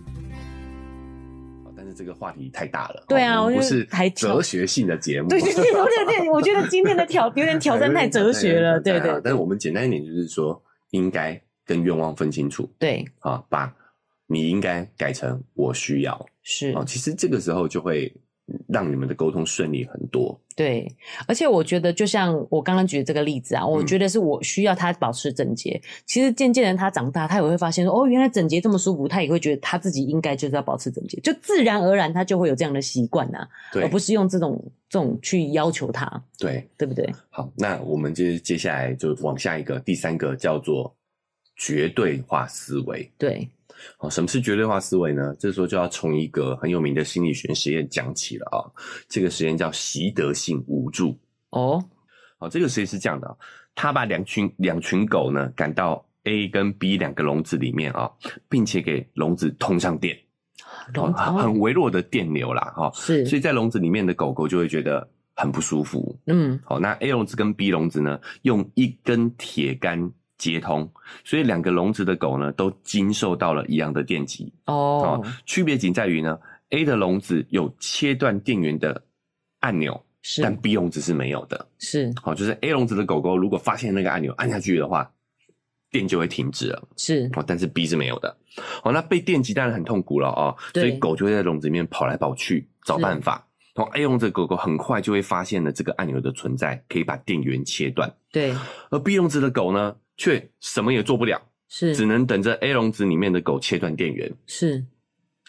[2.01, 9.11] 这个话题太大了，对啊，我不是哲学性的节目，对对对对对，我觉得今天的挑有点挑战 太哲学了，对对。
[9.23, 10.59] 但是我们简单一点，就是说
[10.89, 13.71] 应该跟愿望分清楚，对，啊，把
[14.25, 16.71] 你应该改成我需要，是。
[16.71, 18.11] 啊，其实这个时候就会。
[18.67, 20.39] 让你们的沟通顺利很多。
[20.55, 20.85] 对，
[21.27, 25.71] 而且我觉得，就像我刚刚举的这个例子啊，我觉得是我需要他保持整洁。
[25.83, 36.23] 嗯、其实渐渐的，他长大，他也会发现说，哦，原来整洁这么舒服，他也会觉得他自己应该就是要保持整洁，就自然而然他就会有这样的习惯呐，对，而不是用这种这种去要求他。
[36.37, 37.09] 对，对不对？
[37.29, 40.93] 好，那我们接接下来就往下一个，第三个叫做
[41.55, 43.09] 绝对化思维。
[43.17, 43.47] 对。
[43.97, 45.35] 好，什么是绝对化思维呢？
[45.39, 48.65] 这时候就要从一个很有名的心理学实验讲起了啊。
[49.07, 51.17] 这个实验叫习得性无助。
[51.49, 51.83] 哦，
[52.39, 53.37] 好，这个实验是这样的，
[53.75, 58.09] 他把两群两群狗呢赶到 A 跟 B 两个笼子里面啊，
[58.49, 60.17] 并且给笼子通上电，
[60.93, 66.17] 笼很微弱的电流啦，哈，是，所以在笼子里面的狗狗就会觉得很不舒服。
[66.27, 70.11] 嗯，好，那 A 笼子跟 B 笼子呢，用一根铁杆。
[70.41, 70.91] 接通，
[71.23, 74.51] 所以两个笼子的狗呢，都经受到了一样的电击。
[74.65, 76.39] 哦，区别仅在于呢
[76.71, 79.03] ，A 的笼子有切断电源的
[79.59, 81.67] 按钮，是，但 B 笼子是没有的。
[81.77, 85.11] 是，好，就是 A 笼子的狗狗如果发现那个按钮按下去的话，
[85.91, 86.87] 电就会停止了。
[86.97, 88.35] 是，哦，但是 B 是没有的。
[88.81, 93.47] 好，那被电击当然很痛苦了啊，所以狗就会在笼子里面跑来跑去找办法。
[93.75, 98.11] 然后 A 笼子的狗狗很快就会发现了这个按钮的存在，可以把电源切断。
[98.31, 98.53] 对，
[98.89, 99.95] 而 B 笼子的狗呢？
[100.21, 104.31] 却什么也做不了，是只能等着 A 笼子里面的狗切断电源。
[104.45, 104.85] 是，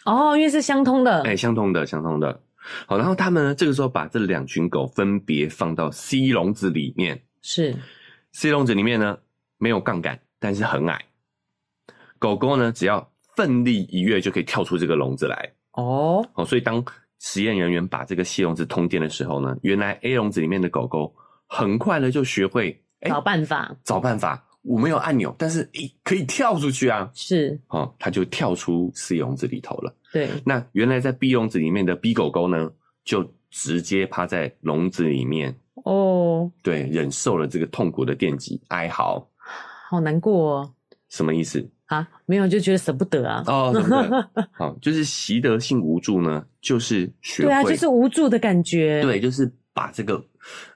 [0.03, 2.41] 哦，因为是相通的，哎、欸，相通的，相通的。
[2.87, 7.21] 好，然后他们呢，这个时候把这两群狗分别放到 C 笼子里面。
[7.43, 7.75] 是
[8.31, 9.15] ，C 笼子里面呢
[9.59, 10.99] 没有杠杆，但是很矮。
[12.17, 15.53] 狗狗呢，只要奋力一跃就可以跳出这个笼子来。
[15.73, 16.83] 哦，好，所以当
[17.19, 21.13] 实验人员把这个 C 笼子通电的时候呢，原来 A 笼子里面的狗狗
[21.45, 22.79] 很快的就学会。
[23.05, 24.41] 找办法，找办法。
[24.63, 25.69] 我没有按钮，但是
[26.03, 27.11] 可以跳出去啊！
[27.13, 29.93] 是，哦，他就跳出 C 笼子里头了。
[30.11, 32.71] 对，那原来在 B 笼子里面的 B 狗狗呢，
[33.03, 35.53] 就直接趴在笼子里面。
[35.83, 39.27] 哦，对，忍受了这个痛苦的电击，哀嚎，
[39.89, 40.73] 好难过哦。
[41.09, 42.07] 什么意思啊？
[42.25, 43.43] 没有，就觉得舍不得啊。
[43.47, 43.73] 哦。
[44.53, 49.01] 好，就是习得性无助呢，就是学会，对啊，就是无助的感觉。
[49.01, 50.23] 对，就是把这个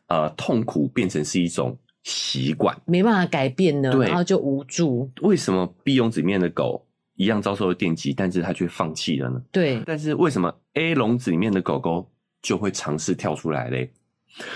[0.08, 1.78] 呃痛苦变成是一种。
[2.08, 5.12] 习惯，没办法改变呢，然后就无助。
[5.22, 6.82] 为什么 B 笼子里面的狗
[7.16, 9.42] 一样遭受了电击，但是它却放弃了呢？
[9.52, 12.10] 对，但是为什么 A 笼子里面的狗狗
[12.42, 13.92] 就会尝试跳出来嘞？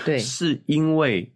[0.04, 1.30] 对，是因为。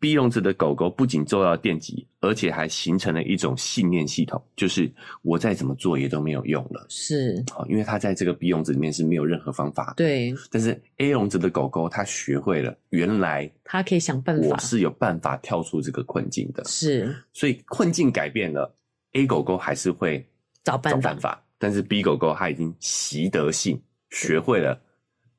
[0.00, 6.86] B 笼子的狗狗不仅受到电击，而且还形成了一种信念系统，就是我再怎么做也都没有用了。
[6.88, 9.92] 是，好，因为它在这个 B 笼子里面是没有任何方法。
[9.98, 16.64] 对，但是 A 笼子的狗狗它学会了，原来它可以想办法，我是有办法跳出这个困境的。
[16.64, 18.74] 是，所以困境改变了
[19.12, 20.26] ，A 狗狗还是会
[20.64, 24.80] 找办法，找办法，但是 B 狗狗它已经习得性学会了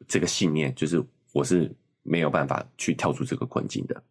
[0.08, 4.04] 这个信念，就是我是没有办法去跳出这个困境的。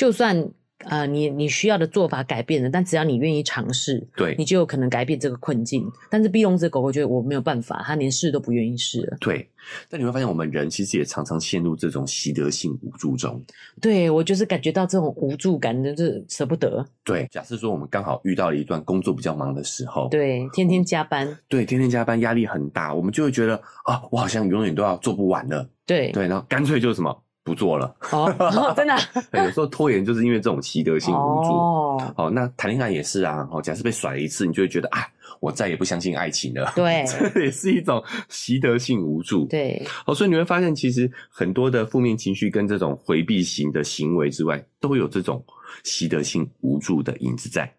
[0.00, 0.50] 就算
[0.86, 5.86] 呃，你你需要的做法改变了，但只要你愿意尝试，对，你就有可能改变这个困境。
[6.08, 9.18] 但是 B 笼子的狗狗觉得我没有办法，它连试都不愿意试了。
[9.20, 9.46] 对，
[9.90, 13.44] 但你会发现，我们人其实也常常陷入这种习得性无助中。
[13.78, 16.82] 对，我就是感觉到这种无助感，就是舍不得。
[17.04, 25.68] 对，假设说我们刚好遇到了一段工作比较忙的时候，对，天天加班，对，天天加班压力很大，我们就会觉得啊，我好像永远都要做不完了。
[25.84, 27.22] 对对，然后干脆就是什么。
[27.42, 29.00] 不做了哦，哦，真的、 啊。
[29.32, 31.48] 有时候拖延就是因为这种习得性无助。
[31.50, 33.48] 哦，好，那谈恋爱也是啊。
[33.50, 35.06] 哦，假设被甩了一次，你就会觉得啊，
[35.40, 36.72] 我再也不相信爱情了。
[36.76, 39.46] 对， 这也是一种习得性无助。
[39.46, 45.42] 对，哦，所以你会发现，其实很多的负面情绪跟这种回避型的行为之外，都有这种
[45.82, 47.72] 习得性无助的影子在。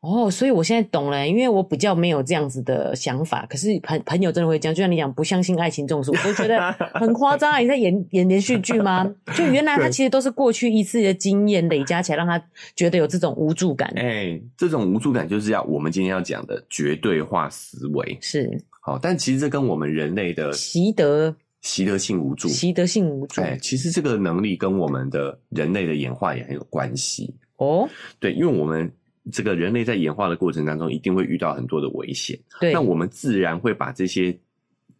[0.00, 3.44] 哦，所以我现在懂了，因为我比较没有这样子的想法。
[3.50, 7.58] 可是朋朋友真的会这样，就像你讲，不相信爱情这种事，我都觉得很夸张啊！
[7.58, 9.04] 你在演演连续剧吗？
[9.34, 12.40] 就原来他其实都是过去一次的经验累加起来，让他
[12.76, 13.92] 觉得有这种无助感。
[13.96, 18.16] 哎、欸，这种无助感就是要我们今天要讲的绝对化思维。
[18.20, 18.48] 是，
[18.80, 27.34] 好，但其实这跟我们人类的习得习得性无助、习得性无助，哎、欸，其实这个能力跟我们的人类的演化也很有关系。
[27.56, 27.88] 哦，
[28.20, 28.88] 对，因为我们。
[29.32, 32.38] 这个人类在演化的过程当中，一定会遇到很多的危险。
[32.60, 34.36] 对，那我们自然会把这些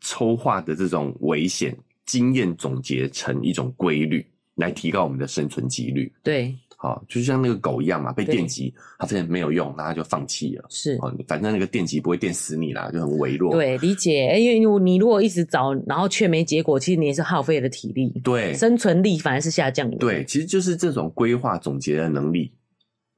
[0.01, 6.13] 抽化的这种危险经验总结成一种规律，来提高我们的生存几率。
[6.23, 10.65] 对，好，就像那个狗一样嘛，被电击，它发现没有用，那它就放弃了。
[10.71, 13.53] 是，哦反正那个电击不会电死你啦，就很微弱。
[13.53, 14.39] 对，理解。
[14.41, 18.21] 因为你如果一直找，然后却没结果，其实你也是耗费了体力。
[18.23, 19.97] 对，生存力反而是下降的。
[19.97, 22.53] 对，其实就是这种规划总结的能力。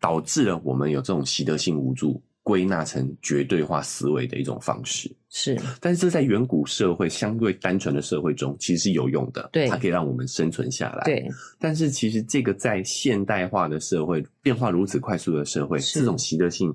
[0.01, 5.15] 导致了我们有这种习得性无助，归纳成绝对化思维的一种方式。
[5.29, 9.49] 是，但是这在远古社会相对单纯的社会中，其实是有用的。
[9.53, 11.05] 对，它可以让我们生存下来。
[11.05, 16.75] 对，但是其实这个在现代化的社会，变化如此快速的社会，这种习得性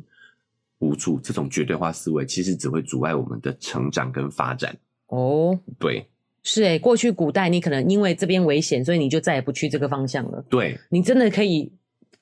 [0.80, 4.78] 无助，这种绝对化思维，其实只会阻碍我们的成长跟发展。
[5.08, 6.08] 哦，对，
[6.44, 10.46] 是诶，过去古代你可能因为这边危险，所以你就再也不去这个方向了。
[10.48, 11.74] 对，你真的可以。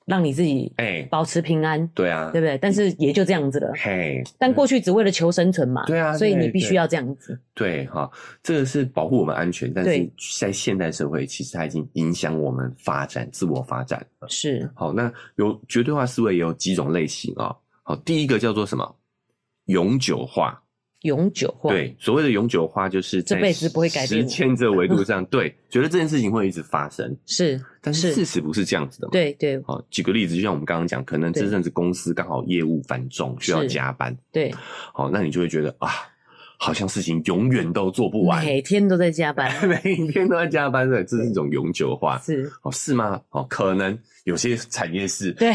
[0.06, 2.58] 让你自己哎保持平安，对啊，对不对？
[2.58, 4.22] 但是也就这样子了，嘿。
[4.38, 7.38] 但过去只为了求生存嘛，对啊，所以你必须要这样子。
[7.54, 8.10] 对哈，
[8.42, 14.28] 这个是保护我们安全，但是在现代社会，其实它已经影响我们发展、自我发展了。
[14.28, 14.70] 是。
[14.74, 17.56] 好，那有绝对化思维也有几种类型啊。
[17.82, 18.96] 好，第一个叫做什么？
[19.66, 20.60] 永久化。
[21.04, 24.22] 永久化，对，所谓的永久化就是这辈子不会改变。
[24.22, 29.12] 时间这个维度上，对，觉得这件事情会一直发生， 是，但是事实不是这样子的嘛？
[29.12, 29.60] 对对。
[29.62, 34.50] 好，举个例子，就像我们刚刚讲，可能这阵子公司刚好业务繁重，需要加班，对，
[34.92, 35.90] 好，那你就会觉得啊，
[36.58, 39.76] 好像事情永远都做不完，每天都在加班， 每
[40.08, 43.20] 天都在加班，对，这是一种永久化，是，哦，是吗？
[43.28, 45.52] 哦，可能有些产业是，对，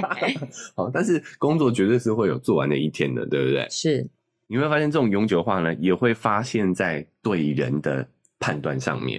[0.74, 3.66] 好，但是工作绝对是会有做完的一天的，对不对？
[3.68, 4.08] 是。
[4.52, 8.06] 你会发现这种永久化呢，也会发现在对人的
[8.38, 9.18] 判断上面。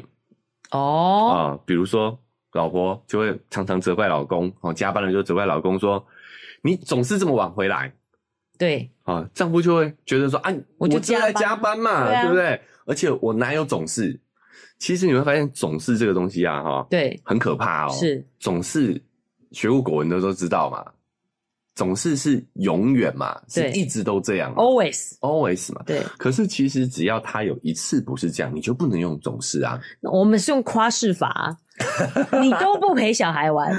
[0.69, 2.15] 哦，啊、呃，比如说
[2.51, 6.05] 老婆就会常常责怪老公，哦，加班了就责怪老公说
[6.61, 7.91] ：“你总是这么晚回来。”
[8.59, 12.61] 对，啊、呃，丈夫就会觉得说：“啊，我就在加班嘛，对，不对？
[12.85, 14.19] 而且我哪有总是？
[14.77, 17.89] 其实你会发现总是这个东西啊，哈，对，很可怕哦。
[17.89, 19.01] 是总是
[19.49, 20.85] 学过国文的都知道嘛。
[21.75, 25.81] 总是是永远嘛，是一直都这样，always always 嘛。
[25.85, 29.79] 对，可是其实只要他有一次不是这样，你就不能用总是啊。
[30.01, 31.57] 我们是用夸饰法，
[32.41, 33.73] 你都不陪小孩玩，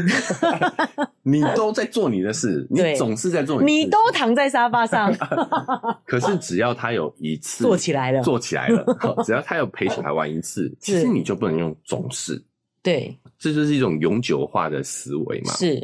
[1.22, 5.14] 你都在做你的事，你总是在做你的事，你都躺在沙发上。
[6.04, 8.84] 可是只要他有一次做起来了，做起来了，
[9.24, 12.42] 只要他有陪小孩玩一次，其实你就不能用总是。
[12.82, 15.54] 对，这就是一种永久化的思维嘛。
[15.54, 15.82] 是。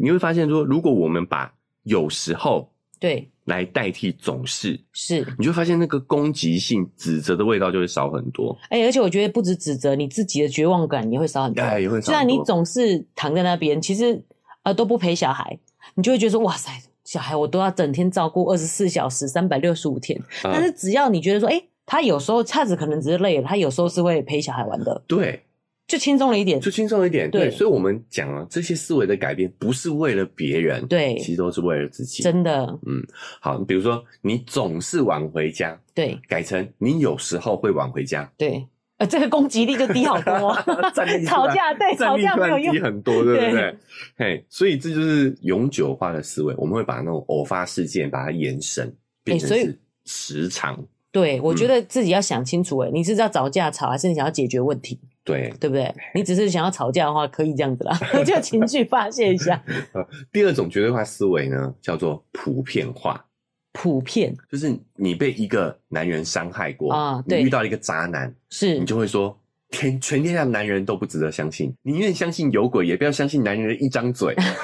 [0.00, 8.56] 你会发现说，如果我们把有时候对来代替总是，是，你就发现那个攻击性、指责的味道就会少很多。
[8.70, 11.62] 哎、欸，而且我觉得不止指责，你自己的绝望感也会少很多。
[11.62, 12.06] 哎，也会少很多。
[12.06, 14.22] 虽然你总是躺在那边，其实
[14.62, 15.58] 呃都不陪小孩，
[15.94, 16.70] 你就会觉得说哇塞，
[17.04, 20.18] 小孩我都要整天照顾二十四小时、三百六十五天。
[20.44, 25.02] 嗯、但是只要你觉得说，哎、欸，他有时候叉子可能只是累了，他有时候是会陪小孩玩的。
[25.06, 25.42] 对。
[25.90, 27.28] 就轻松了一点，就轻松了一点。
[27.28, 32.22] 对，所以，我们讲啊，这些思维的改变不是为了别人，对，其实都是为了自己。
[32.22, 33.04] 真的，嗯，
[33.40, 38.64] 好，比如说你总是晚回家，对，改成你有时候会晚回家，对，
[38.98, 40.54] 呃，这个攻击力就低好多
[41.26, 43.76] 吵架对，吵架没有用，低很多，对不对？
[44.16, 50.78] 嘿，所以这就是永久化的思维，我们会把那种偶发事件把它延伸，变成是时长。
[51.12, 54.96] 对，我觉得自己要想清楚，诶，你是要找架吵，还是你想要解决问题？
[55.24, 55.94] 对，对不对？
[56.14, 59.62] 你只是想要吵架的话，可以这样子啦， 就情绪发泄一下。
[60.32, 63.24] 第二种绝对化思维呢，叫做普遍化。
[63.72, 69.39] 普遍就是你被一个男人伤害过啊，对，你遇到一个渣男，是你就会说。
[69.70, 74.34] 天，全天下男人都不值得相信，宁愿相信有鬼，也不要相信男人的一张嘴。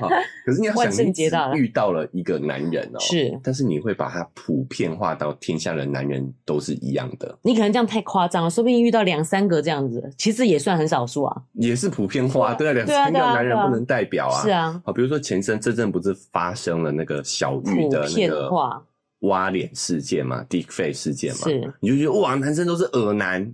[0.00, 0.08] 好，
[0.44, 7.38] 可是你要想，你遇到了一个男人哦、喔，是，但是你会把他普遍化到天下的男人都是一样的。
[7.42, 11.42] 你可能这样太夸张了，说不定遇到两三个这样子，其实也算很少数啊。
[11.54, 14.42] 也是普遍化，对啊，两三个男人不能代表啊。
[14.42, 18.50] 是啊，好，比如说前身这阵不是发生了那个小玉的那个
[19.20, 23.50] 挖脸事件嘛，Deepfake 事件嘛，是，你就觉得哇，男生都是恶男。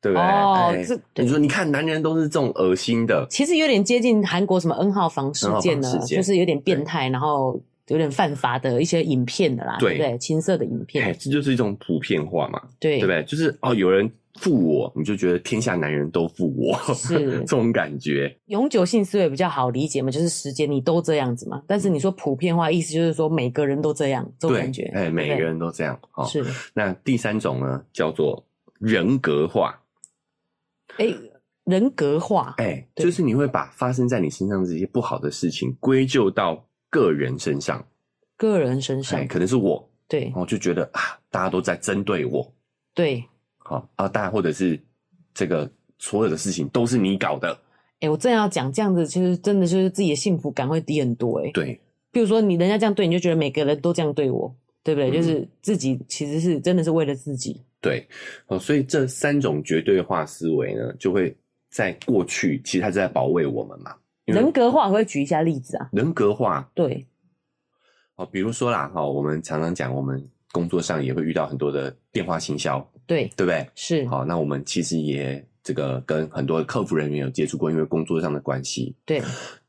[0.00, 0.22] 对不对？
[0.22, 10.18] 哦，欸、这你说，你看，男人都是这种恶心的，其实有点接近韩国什么 N 号房事件呢，就是有点变态，然后有点犯法的一些影片的啦，对，对不对？
[10.18, 13.22] 情色的影片，哎，这就是一种普遍化嘛，对，对不对？
[13.24, 18.36] 就是哦，有人负我，你就觉得天下男人都负我，是 这种感觉。
[18.46, 21.62] 永久性思维比较好理解嘛，就是时间你都这样子嘛。
[21.66, 25.98] 但是你说普遍化，意思就是说每个人都这样，这种感觉，哎，每个人都这样。
[26.14, 26.44] 哦，是。
[26.74, 28.44] 那第三种呢，叫做
[28.78, 29.80] 人格化。
[30.98, 31.14] 哎，
[31.64, 37.84] 人格化，哎，就是你会把发生在你身上这些不好的事情归咎到个人身上，
[38.36, 42.52] 个人身上，哎，可能是我，对，我就觉得啊，大家都在针对我，
[42.94, 43.24] 对，
[43.58, 44.80] 好啊，大家或者是
[45.34, 47.58] 这个所有的事情都是你搞的，
[48.00, 51.80] 哎，我正要讲这样子，其实真的就是自己的幸福感会低很多，哎，对，
[52.12, 55.10] 比如说你人家这样对你，就觉得每个人都这样对我，对不对？
[55.10, 57.60] 嗯，就是自己其实是真的是为了自己。
[57.88, 58.08] 对，
[58.46, 61.36] 哦，所以这三种绝对化思维呢，就会
[61.70, 63.94] 在过去，其实它是在保卫我们嘛。
[64.24, 65.88] 人格化，会举一下例子啊？
[65.92, 67.06] 人格化，对，
[68.16, 70.22] 哦，比如说啦，哈，我们常常讲，我们
[70.52, 73.68] 工作上也会遇到很多的电话行销，对，对不对？
[73.74, 75.46] 是，好，那我们其实也。
[75.66, 78.94] 这个跟很多客服人员有接触过，因为工作上的关系。
[79.04, 79.20] 对，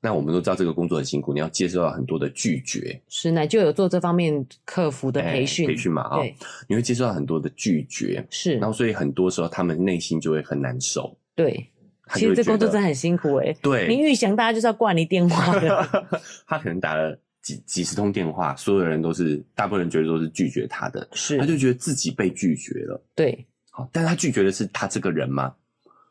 [0.08, 2.97] 那我们都知道这个工作很辛苦，你要接受到很多的拒绝。
[3.10, 6.22] 是，那就有做这方面客服的培训，培训嘛，啊，
[6.66, 8.26] 你会接受到很多的拒绝。
[8.30, 11.14] 是，然后所以很多时候他们内心就会很难受。
[11.36, 11.70] 对，
[12.14, 13.53] 其实这工作真的很辛苦哎。
[13.62, 16.08] 对，你预想大家就是要挂你电话的，
[16.47, 23.03] 他可能打了几几十通电话，所有人都是，大部分人觉得都是拒绝他的，是，他就觉得自己被拒绝了。
[23.14, 25.53] 对，好，但他拒绝的是他这个人吗？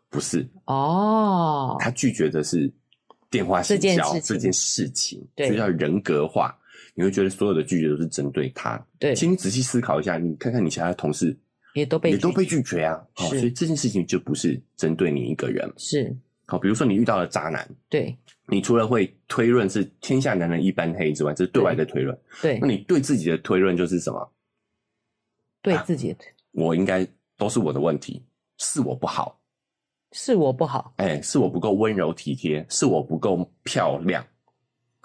[0.09, 2.73] 不是哦，他拒绝的是
[3.31, 6.57] 电话行销这件事情，对，所以叫人格化。
[6.99, 9.15] 你会觉得所有的拒绝都是针对他，对。
[9.15, 11.37] 请你仔细思考一下，你看看你其他的同事
[11.75, 16.17] 也都被也都被拒绝啊，好，所以这件事情就不是针对你一个人，是。
[16.47, 18.17] 好，比如说你遇到了渣男，对，
[18.47, 22.59] 你除了会推论是天下男人一般黑之外，这是对外的推论，对。
[22.61, 24.33] 那你对自己的推论就是什么？
[25.61, 27.07] 对自己的推，我应该
[27.37, 28.25] 都是我的问题，
[28.57, 29.39] 是我不好。
[30.13, 34.25] 是我不好，哎、欸，是我不够温柔体贴，是我不够漂亮，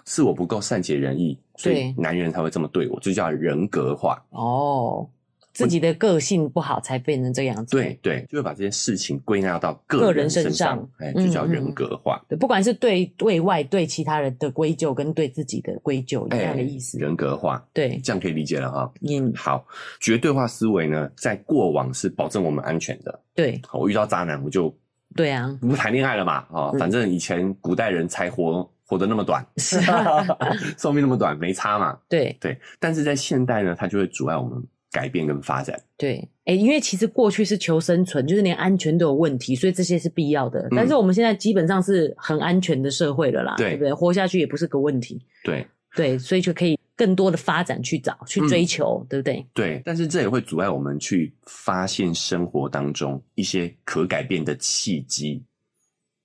[0.06, 4.24] 是我不够善解人意，所以男人才会这么对我，就叫人格化。
[4.30, 5.06] 哦，
[5.52, 7.76] 自己的个性不好才变成这样子。
[7.76, 12.16] 对对，就会把这些事情归纳到个人身上，哎、欸，就叫人格化。
[12.16, 16.96] 嗯嗯对，不管是对对外对其他人的归咎，跟对自己的归咎一样的意思。
[16.96, 18.90] 欸、人格化，对，这样可以理解了哈。
[19.02, 19.66] 嗯，好，
[20.00, 23.20] 绝对化思维呢，在过往是保证我们安全的。
[23.34, 24.74] 对，好，我遇到渣男，我就。
[25.14, 26.34] 对啊，不谈恋爱了嘛？
[26.50, 30.26] 啊、嗯，反正以前古代人才活活得那么短，是啊，
[30.78, 31.98] 寿命那么短，没差嘛。
[32.08, 35.80] 对对，但是在现代呢，它就会阻碍我们改变跟发展。
[35.96, 40.66] 对，哎、欸，因为其实过去是求生存，就是连安全都有问题，所以这些是必要的。
[40.70, 43.92] 但是我们现在基本上是很安全的社会了啦，对，对不对？
[43.92, 45.24] 活下去也不是个问题。
[45.44, 46.78] 对对，所以就可以。
[46.96, 49.46] 更多的发展去找去追求，嗯，对不对？
[49.54, 55.42] 对，但是这也会阻碍我们去发现生活当中一些可改变的契机。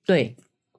[0.05, 0.35] 对，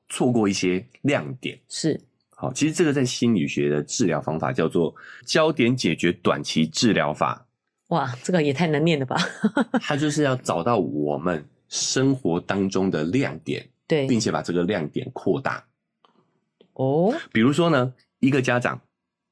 [0.08, 1.58] 错过一些亮点。
[1.68, 4.94] 是，好，其实这个在心理学的治疗方法叫做
[5.26, 7.46] 焦点解决短期治疗法。
[7.88, 9.16] 哇，这个也太难念了吧？
[9.80, 15.64] 它就是要找到我们生活当中的亮点，对，并且把这个亮点扩大。
[16.74, 18.80] 哦，比如说呢，一个家长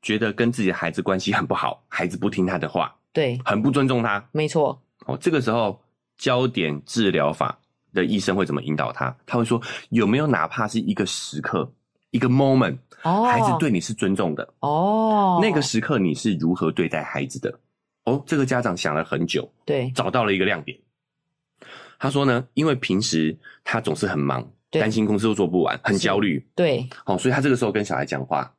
[0.06, 4.80] 觉得跟自己的孩子关系很不好， 孩子不听他的话，对，很不尊重他，没错。
[5.06, 5.82] 哦，这个时候
[6.16, 7.58] 焦点治疗法
[7.92, 9.12] 的医生会怎么引导他？
[9.26, 11.68] 他会说，有没有哪怕是一个时刻，
[12.12, 17.58] 一个 moment，哦，孩子对你是尊重的，哦，那个时刻你是如何对待孩子的？
[18.04, 20.78] 哦，这个家长想了很久，对，找到了一个亮点。
[21.98, 28.52] 他说呢，因为平时他总是很忙，担心公司都做不完，很焦虑，对，哦，所以他这个时候跟小孩讲话，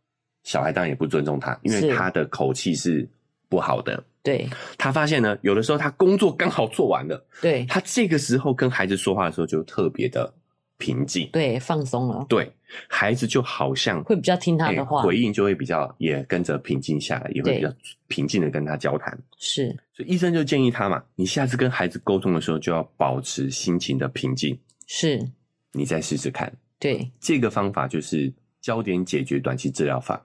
[0.48, 3.06] 小孩当然也不尊重他，因为他的口气是
[3.50, 4.02] 不好的。
[4.24, 10.34] 对，他发现呢，有的时候他工作刚好做完了，对，他这个时候跟孩子说话的时候就特别的
[10.78, 12.50] 平静，对，放松了，对，
[12.88, 17.70] 孩子就好像会比较听他的话，回应就会比较也跟着平静下来，也会比较
[18.08, 19.18] 平静的跟他交谈。
[19.38, 24.58] 是，所以医生就建议他嘛，你下次跟孩子沟通的时候就要保持心情的平静。
[24.88, 25.30] 是，
[25.74, 26.50] 你再试试看。
[26.80, 28.32] 对，这个方法就是
[28.62, 30.22] 焦点解决短期治疗法。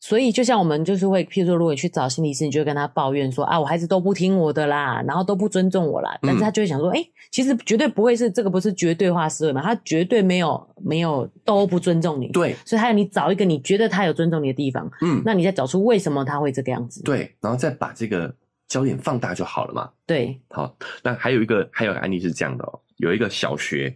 [0.00, 6.16] 所以，就像我们就是会，譬如说，如果你去找心理师，你就会跟他抱怨说啊，我孩子都不听我的啦，然后都不尊重我啦。
[6.22, 9.60] 但是他就会想说，哎、嗯欸，其实绝对不会是这个，不是绝对化思维嘛？
[9.60, 12.28] 他绝对没有没有都不尊重你。
[12.28, 17.02] 对，所以还有你找一个你觉得他有尊重你的地方，嗯，那你再找出为什么他会这个样子。
[17.02, 18.32] 对，然后再把这个
[18.68, 19.90] 焦点放大就好了嘛。
[20.06, 20.72] 对，好，
[21.02, 23.92] 那还有一个还有个案例是这样的哦，有一个小学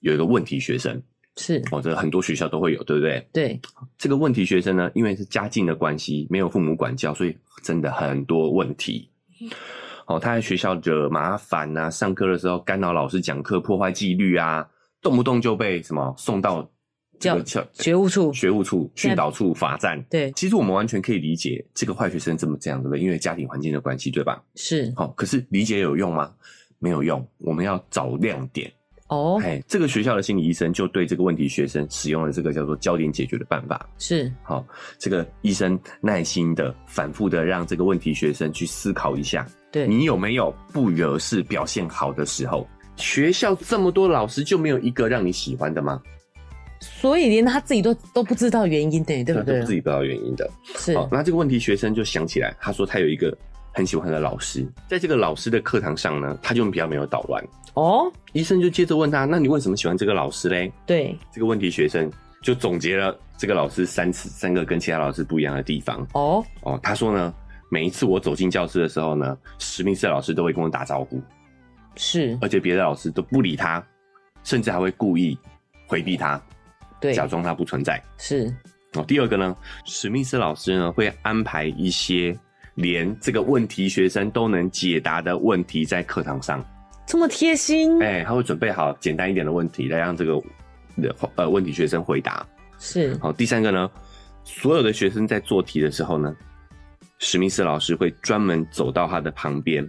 [0.00, 1.02] 有一个问题学生。
[1.36, 3.26] 是，或者很多学校都会有，对不对？
[3.32, 3.60] 对，
[3.98, 9.10] 这个问题学生呢，因为是家境的关系，没有父母管教，所以真的很多问题。
[10.06, 14.68] 哦，他在学校惹麻烦啊，上课的时候干扰老师讲课，破坏纪律啊，
[15.00, 16.70] 动不动就被什么送到
[17.18, 20.00] 教教学务处、学务处、训导处罚站。
[20.10, 23.00] 对，其实我们完全可以理解这个坏学生这么这样，对不对？
[23.00, 24.42] 因为家庭环境的关系，对吧？
[24.54, 24.92] 是。
[24.94, 26.32] 好，可是理解有用吗？
[26.78, 28.70] 没有用，我们要找亮点。
[29.14, 33.88] 哦，哎，这个学校的心理医生就对这个问题学生使用了这个叫做焦点解决的办法。
[33.98, 34.66] 是，好，
[34.98, 42.66] 这个医生耐心的、反复的让这个问题学生去思考一下，对，你有没有不惹事、表现好的时候？
[42.96, 46.00] 学校这么多老师，就没有一个让你喜欢的吗？
[46.80, 49.60] 所以连他自己都都不知道原因的，对不对？
[49.60, 50.50] 都自己不知道原因的。
[50.76, 53.36] 是，好，那这个问题学生就想起来，他说他有一个
[53.74, 57.44] 很喜欢的老师，在这个老师的课堂上呢，他就比较没有捣乱。
[57.74, 62.08] 哦，医生就接着问他：“那你为什么喜欢这个老师嘞？”对，这个问题学生
[62.40, 66.06] 就总结了这个老师三次三个跟其他老师不一样的地方。
[66.12, 67.34] 哦哦，他说呢，
[67.68, 71.20] 每一次我走进教室的时候呢，史密斯老师都会跟我打招呼，
[71.96, 73.84] 是，而且别的老师都不理他，
[74.44, 75.36] 甚至还会故意
[75.88, 76.40] 回避他，
[77.00, 78.00] 对，假装他不存在。
[78.18, 78.54] 是
[78.92, 82.38] 哦，第二个呢，史密斯老师呢会安排一些
[82.74, 86.64] 连这个问题学生都能解答的问题在课堂上。
[87.06, 90.40] 这么贴心，哎、欸，他会准备好简单一点的问题来让这个
[91.34, 92.46] 呃问题学生回答。
[92.78, 93.90] 是，好，第三个呢，
[94.42, 96.34] 所有的学生在做题的时候呢，
[97.18, 99.88] 史密斯老师会专门走到他的旁边，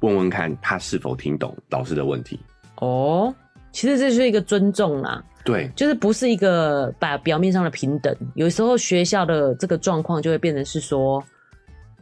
[0.00, 2.38] 问问看他是否听懂老师的问题。
[2.76, 3.34] 哦，
[3.72, 11.22] 其实这是一个尊重啦，对，就是不是一个把表面上的平等，有时候学校的这个状况就会变成是说，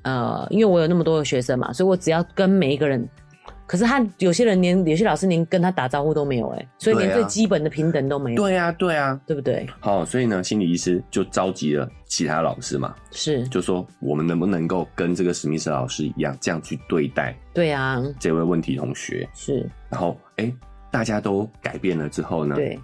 [0.02, 3.08] 呃，因为我有那么多的学生嘛，所以我只要跟每一个人。
[3.64, 8.42] 可是他有些人连有些老师连跟他打招呼都没有哎、欸，所以连最基本的平等都没有。
[8.42, 9.66] 对啊，对啊，对不对？
[9.80, 17.34] 好，所以呢，心理医师就召集了其他老师嘛，是，就说我们能不能够跟这个史密斯老师一样，这样去对待？
[17.54, 19.66] 对啊，这位问题同学是。
[19.88, 20.54] 然后，哎、欸，
[20.90, 22.56] 大家都改变了之后呢？
[22.56, 22.78] 对，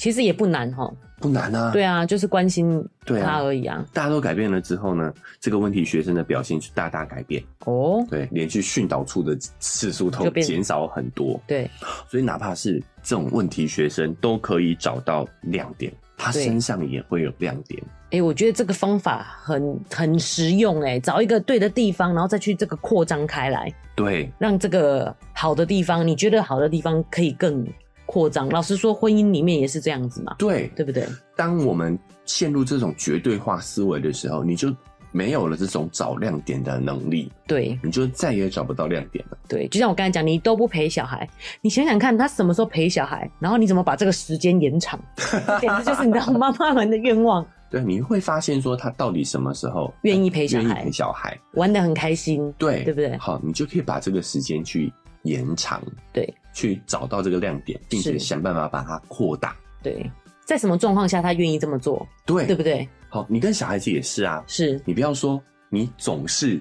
[0.00, 0.90] 其实也不难哈。
[1.18, 3.84] 不难啊，对啊，就是关心他而已啊，啊。
[3.92, 8.02] 大家都改变了之后呢，这个问题学生的表现就大大改变哦。
[8.08, 11.38] 对，连去训导处的次数都减少很多。
[11.46, 11.70] 对，
[12.08, 17.78] 所以哪怕是这种问题学生，都可以找到亮点，他身上也会有亮点。
[18.04, 27.62] 哎、欸，我觉得这个方法很很实用哎，找一个对的地方，然后再去这个扩张开来，对，让这个好的地方，你觉得好的地方可以更。
[28.10, 30.34] 扩张，老实说，婚姻里面也是这样子嘛？
[30.36, 31.06] 对，对不对？
[31.36, 34.74] 当我们陷入这种绝对化思维的时候，你就
[35.12, 37.30] 没有了这种找亮点的能力。
[37.46, 39.38] 对，你就再也找不到亮点了。
[39.46, 41.28] 对，就像我刚才讲，你都不陪小孩，
[41.60, 43.30] 你想想看，他什么时候陪小孩？
[43.38, 44.98] 然后你怎么把这个时间延长？
[45.60, 47.46] 简直就是你知道妈妈们的愿望。
[47.70, 50.64] 对，你会发现说他到底什么时候愿意陪小孩？
[50.64, 52.52] 愿意陪小孩，玩的很开心。
[52.58, 53.16] 对，对不对？
[53.18, 54.92] 好，你就可以把这个时间去
[55.22, 55.80] 延长。
[56.12, 56.28] 对。
[56.52, 59.56] 去找到这个亮点，并且想办法把它扩大。
[59.82, 60.10] 对，
[60.44, 62.06] 在什么状况下他愿意这么做？
[62.26, 62.88] 对，对不对？
[63.08, 66.60] 好，你跟小孩子也是啊，是你不要说你总是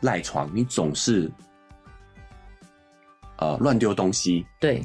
[0.00, 1.30] 赖床，你总是
[3.38, 4.80] 呃乱丢东西，对，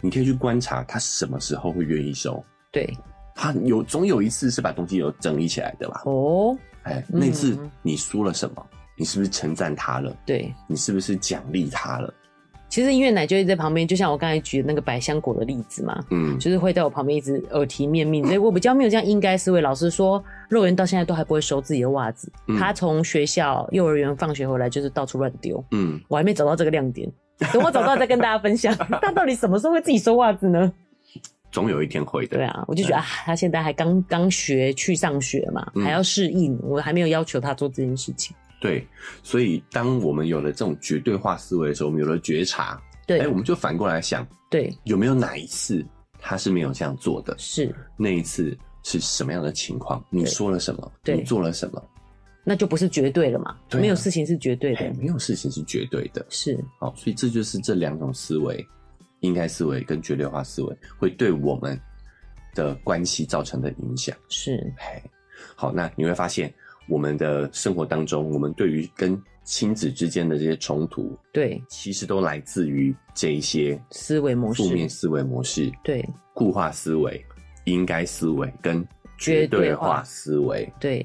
[0.00, 2.92] 你可以去观察他什么时候会愿意收，对，
[3.34, 6.02] 他有总有一次是把东西有整理起来的吧？
[6.04, 8.66] 哦，哎，那次你说了什么？
[8.72, 10.14] 嗯、你是不是称赞他了？
[10.26, 12.12] 对，你是不是奖励他了？
[12.68, 18.24] 其实因为奶就一直在旁边，就像我刚才举的那个百香果的例子嘛，嗯，就是会在我旁边一直耳提面命。
[18.26, 19.60] 所以我比较没有这样应该思维。
[19.60, 27.10] 老师说，肉圆到现在都还不会收自己的袜子，嗯、他从学校幼儿园放学回来就是到处乱丢，嗯，我还没找到这个亮点，
[27.52, 28.76] 等我找到再跟大家分享。
[29.00, 30.72] 他到底什么时候会自己收袜子呢？
[31.50, 32.36] 总有一天会的。
[32.36, 38.36] 对啊，我就觉得啊，他现在还刚刚学去上学嘛，还要适应，我还没有要求他做这件事情。
[38.60, 38.86] 对，
[39.22, 45.84] 所以当我们有了这种绝对化思维的时候，我们有了觉察，对，哎，我们就反过来想，对，有没有哪一次
[46.18, 47.34] 他是没有这样做的？
[47.38, 50.04] 是那一次是什么样的情况？
[50.10, 50.92] 你说了什么？
[51.04, 51.80] 对，你做了什么？
[52.42, 53.56] 那就不是绝对了嘛？
[53.74, 56.58] 没有事情是绝对的，没有事情是绝对的，是。
[56.80, 58.66] 好，所以这就是这两种思维，
[59.20, 61.80] 应该思维跟绝对化思维会对我们
[62.54, 64.16] 的关系造成的影响。
[64.28, 65.00] 是，嘿，
[65.54, 66.52] 好，那你会发现。
[66.88, 77.24] 我们的生活当中，我们对于跟亲子之间的这些冲突，对，其实都来自于这一些思维模式、负面思维模式，对，固化思维、
[77.64, 78.86] 应该思维跟
[79.16, 81.04] 绝对化思维，对。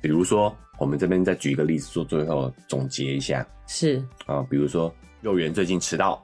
[0.00, 6.22] 比如说，我们这边再举一个例子做最后总结一下，是啊，比如说幼儿园最近迟到，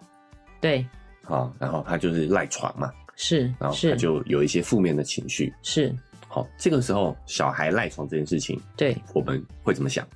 [0.60, 0.86] 对，
[1.24, 5.94] 啊，然后他就是赖床嘛，是，然后他就有一些负面的情绪，是。
[6.32, 10.06] 好，这个时候小孩赖床这件事情，对，我们会怎么想？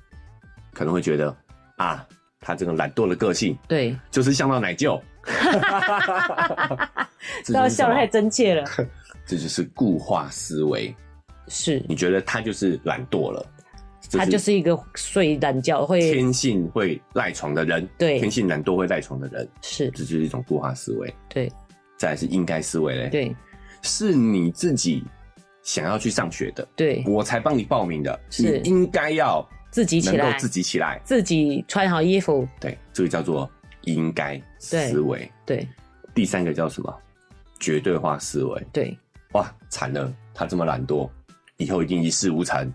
[0.73, 1.35] 可能会觉得
[1.75, 2.07] 啊，
[2.39, 4.97] 他这个懒惰的个性，对，就是像到奶舅，
[7.47, 8.63] 都要笑的太真切了。
[9.27, 10.95] 这就是固化思维，
[11.49, 11.83] 是。
[11.85, 13.45] 你觉得他就是懒惰了，
[14.11, 21.13] 他就是一个睡懒觉会天性会赖床的人，对，天性懒惰会赖床的人，是，这就是一种固化思维。
[21.27, 21.51] 对，
[21.97, 23.35] 再来是应该思维嘞，对，
[23.81, 25.03] 是你自己。
[25.65, 32.47] 想要去上学的，对，我才帮你报名的，是你应该要自己起来，自己起来，自己穿好衣服。
[32.61, 33.49] 对，这个叫做
[33.81, 35.29] 应该思维。
[35.43, 35.67] 对，
[36.13, 36.95] 第三个叫什么？
[37.59, 38.67] 绝对化思维。
[38.71, 38.95] 对，
[39.31, 41.09] 哇，惨了，他这么懒惰，
[41.57, 42.71] 以后一定一事无成。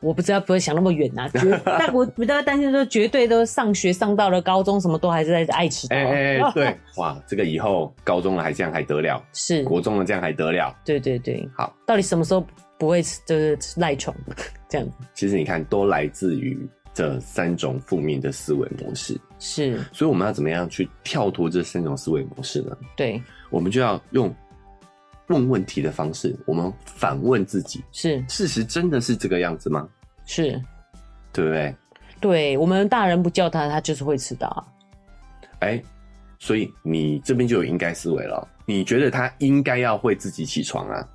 [0.00, 1.30] 我不知道不会想那么远呐、啊，
[1.64, 5.96] 但 我比较担心说，绝对都上学上到了高中，什么都还是在爱迟到。
[5.96, 9.22] 哎、欸欸， 对，哇，这个以后高中了还这样还得了？
[9.32, 10.74] 是国中了这样还得了？
[10.84, 12.44] 对对对，好，到底什么时候
[12.78, 14.16] 不会就是赖床
[14.68, 14.94] 这样子？
[15.14, 16.58] 其实你看，都来自于
[16.92, 19.16] 这三种负面的思维模式。
[19.38, 22.76] 是，所以我们要怎么样去跳脱这三种思维模式呢？
[22.96, 24.34] 对，我们就要用。
[25.28, 29.88] 问问题的方式，我们反问自己：是事实真的是这个样子吗？
[30.26, 30.60] 是，
[31.32, 31.74] 对不对？
[32.20, 34.64] 对，我们大人不叫他，他就是会迟到啊。
[35.60, 35.82] 哎，
[36.38, 38.46] 所以你这边就有应该思维了。
[38.66, 41.08] 你觉得他应该要会自己起床啊？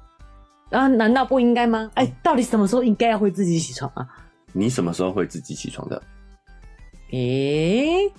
[0.71, 1.89] 啊，难道不应该吗？
[1.95, 4.07] 哎，到底什么时候应该要会自己起床啊？
[4.53, 6.01] 你什么时候会自己起床的？
[7.11, 8.11] 诶，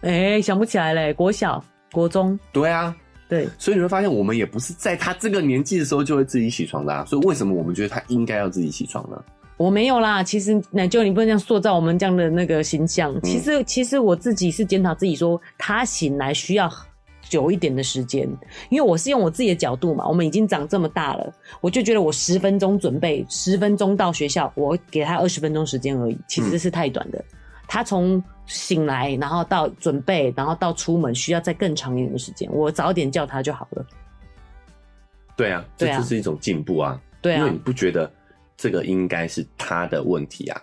[0.00, 1.14] 诶，想不起来嘞。
[1.14, 2.96] 国小、国中，对啊。
[3.30, 7.04] 对，所以你会发现，我们也不是在他这个年纪的时候就会自己起床的啊。
[7.06, 9.16] 所以为什么我们觉得他应该要自己起床呢？
[9.56, 13.14] 我没有啦，其实奶舅，你不能这样塑造我们这样的那个形象。
[13.14, 16.68] 嗯、其实，其实我自己是检讨自己说，他醒来需要
[17.22, 18.28] 久一点的时间，
[18.68, 20.08] 因为我是用我自己的角度嘛。
[20.08, 27.18] 我们已经长这么大了，我就觉得我十分钟准备，十分钟到学校，我给他二十分钟时间而已，其实是太短的。
[27.18, 27.36] 嗯
[27.72, 32.50] 他从醒来，然后到准备，然后到出门，需要再更长一点的时间。
[32.52, 33.86] 我早点叫他就好了。
[35.36, 37.00] 对啊，这就是一种进步啊。
[37.22, 38.12] 对啊，因为你不觉得
[38.56, 40.60] 这个应该是他的问题啊？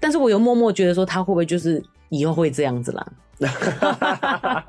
[0.00, 3.06] 但是我又默默觉得说，他会不会就是以后会这样子啦？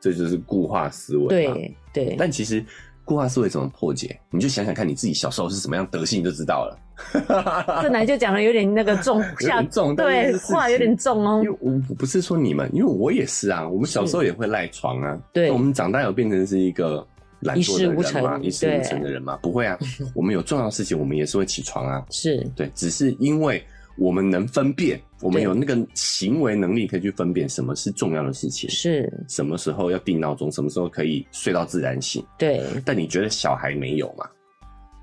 [0.00, 1.26] 这就是固化思维。
[1.28, 2.64] 对对，但其实。
[3.06, 4.18] 固化思维怎么破解？
[4.30, 6.78] 你就想想看你自己小时候是什么样德性，就知道了。
[7.80, 11.40] 这奶就讲的有点那个重， 下重，对，话有点重哦。
[11.44, 13.66] 因为我不是说你们，因为我也是啊。
[13.66, 15.16] 我们小时候也会赖床啊。
[15.32, 17.06] 对，我们长大有变成是一个
[17.40, 18.38] 懒惰的人吗？
[18.42, 19.38] 一事无成，的人吗？
[19.40, 19.78] 不会啊，
[20.12, 22.04] 我们有重要的事情，我们也是会起床啊。
[22.10, 23.64] 是对，只是因为。
[23.96, 32.24] 我们能分辨，我们有那个行为能力，可以去分辨什么是重要的事情，是什么时候要定闹钟，什么时候可以睡到自然醒。
[32.38, 34.28] 对，但你觉得小孩没有吗？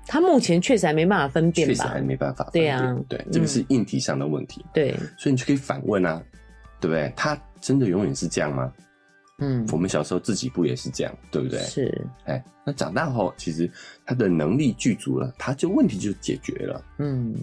[0.06, 2.78] 他目前确实还没办法分辨吧，确实还没办法分辨。
[2.78, 4.64] 对啊，对，这个是硬体上的问题。
[4.74, 6.22] 对，所以你就可以反问啊，
[6.80, 7.12] 对不对？
[7.16, 8.72] 他真的永远是这样吗？
[9.38, 11.58] 嗯，我们小时候自己不也是这样，对不对？
[11.60, 12.06] 是。
[12.26, 13.68] 哎，那长大后，其实
[14.06, 16.84] 他的能力具足了，他就问题就解决了。
[16.98, 17.34] 嗯，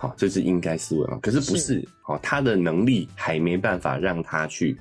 [0.00, 1.18] 好，这是应该思维嘛？
[1.20, 1.86] 可是不是？
[2.00, 4.74] 好，他的能力还没办法让他去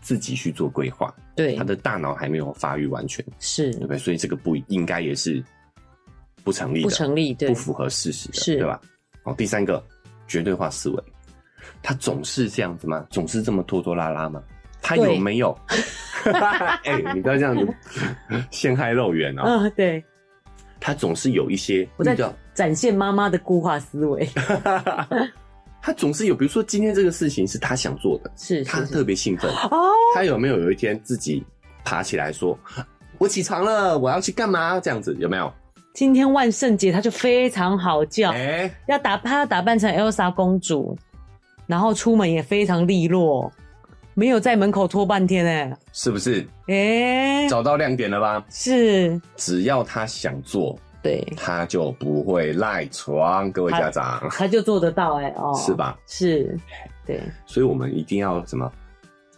[0.00, 1.14] 自己去做规划。
[1.36, 3.98] 对，他的大脑还没有发育完全，是，对不对？
[3.98, 5.44] 所以这个不应该也是
[6.42, 8.80] 不成立的，不成立，对，不符合事实的，是，对吧？
[9.22, 9.84] 好，第三个
[10.26, 11.02] 绝对化思维，
[11.82, 13.06] 他总是这样子吗？
[13.10, 14.42] 总是这么拖拖拉拉吗？
[14.80, 15.54] 他有没有？
[16.24, 17.74] 哎、欸，你不要这样子
[18.50, 19.42] 陷害肉圆哦。
[19.44, 20.02] 嗯，对。
[20.84, 22.16] 他总是有一些，我在
[22.52, 24.28] 展现妈妈的固化思维。
[25.80, 29.80] 他总是有，比如说今天这个事情是他想做的，是，他特别兴奋哦。
[30.12, 31.44] 他有没有有一天自己
[31.84, 32.58] 爬起来说
[33.16, 35.52] ：“我起床了，我要去干嘛？”这样子有没有？
[35.94, 38.34] 今天万圣节，他就非常好叫，
[38.88, 40.98] 要打他要打扮成 Elsa 公主，
[41.66, 43.52] 然后出门也非常利落。
[44.14, 46.46] 没有在门口拖半天哎，是不是？
[46.68, 48.44] 哎、欸，找到亮点了吧？
[48.50, 53.50] 是，只要他想做，对，他就不会赖床。
[53.50, 55.98] 各位家长，他，他就做得到哎，哦，是吧？
[56.06, 56.58] 是，
[57.06, 58.70] 对，所以我们一定要什么？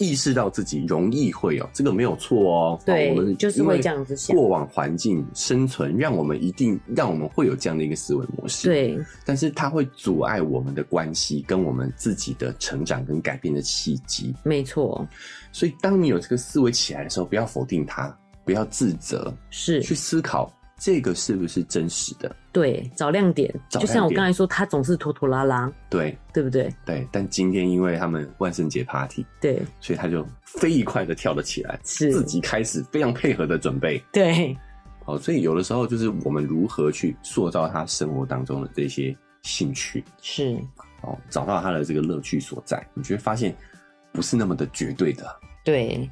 [0.05, 4.37] 意识到自己容易会有这个没有错哦，对，我们就是会这样子想。
[4.37, 8.99] 过往环境生存，让我们一定让我们会有这样的一个思维模式，对。
[9.25, 15.07] 但是它会阻碍我们的关系跟我们自己的成长跟改变的契机，没错。
[15.51, 20.53] 所以当你有这个思维起来的时候，不要否定它，不要自责，是去思考。
[20.77, 22.35] 这个是不是真实的？
[22.53, 23.49] 对，找亮点。
[23.49, 23.81] 亮点。
[23.81, 26.73] 就像我刚才说，他总是拖拖拉拉，对，对不对？
[26.85, 27.07] 对。
[27.11, 34.03] 但今天因为他们万圣节 party，对，所以他就飞一块的跳了起来，是自己开始非常配合的准备。
[34.13, 34.57] 对，
[35.07, 40.59] 哦，所以有的时候就是我们如何去塑造他生活当中的这些兴趣，是
[41.03, 43.55] 哦，找到他的这个乐趣所在，你就会发现
[44.13, 45.25] 不是那么的绝对的。
[45.65, 46.09] 对。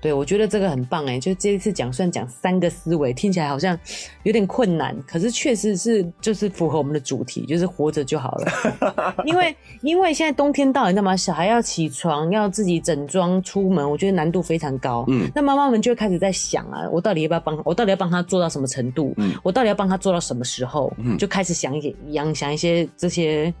[0.00, 3.76] 对，我觉得这个很棒哎，就这一次讲，算讲三个思维，听起来好像
[4.22, 9.14] 有点困难，可是确实是就是符合我们的主题，就是活着就好了。
[9.24, 11.16] 因为因为现在冬天到了，那么？
[11.16, 15.04] 小孩要起床，要自己整装出门，我觉得难度非常高。
[15.08, 17.60] 嗯，那妈妈们就会开始在想啊，我到底要不要帮？
[17.64, 19.14] 我到底要帮他做到什么程度？
[19.16, 20.92] 嗯，我到底要帮他做到什么时候？
[20.98, 21.94] 嗯，就开始想一些，
[22.34, 23.52] 想一些这些。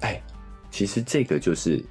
[0.00, 0.22] 哎，
[0.70, 1.84] 其实这个就是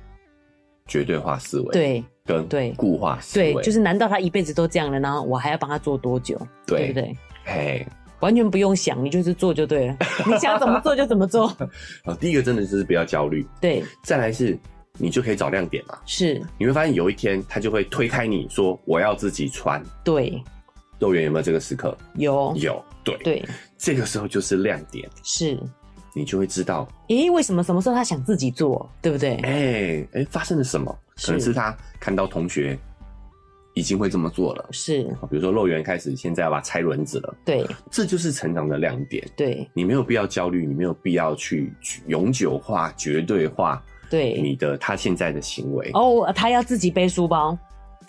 [0.88, 1.74] 绝对化思维。
[1.74, 2.04] 对。
[2.50, 5.00] 对，固化思维，对，就是难道他一辈子都这样了？
[5.00, 6.40] 然后我还要帮他做多久？
[6.66, 7.18] 对，对不对？
[7.46, 7.88] 嘿，
[8.20, 9.98] 完全不用想，你就是做就对了。
[10.28, 11.48] 你想怎么做就怎么做。
[12.06, 13.46] 啊，第一个真的就是不要焦虑。
[13.60, 14.58] 对，再来是，
[14.98, 15.98] 你就可以找亮点嘛。
[16.06, 20.44] 是，你会发现有一天他就会推开你说：“我要自己穿。”对，
[21.00, 21.98] 肉圆有没有这个时刻？
[22.16, 22.84] 有，有。
[23.04, 23.46] 对对，
[23.78, 25.10] 这个时候就是亮点。
[25.24, 25.58] 是。
[26.14, 29.36] 你就会知道，咦，为什么什么时候他想自己做，对不对？
[29.38, 30.96] 哎、欸、哎、欸，发生了什么？
[31.24, 32.78] 可能是他看到同学
[33.74, 35.04] 已经会这么做了，是。
[35.30, 39.26] 比如说，肉圆开始现在要把拆轮子了，对，这就是成长的亮点。
[39.36, 41.74] 对，你没有必要焦虑，你没有必要去
[42.08, 45.92] 永久化、绝对化，对你的他现在的行为。
[45.94, 47.58] 哦，他要自己背书包。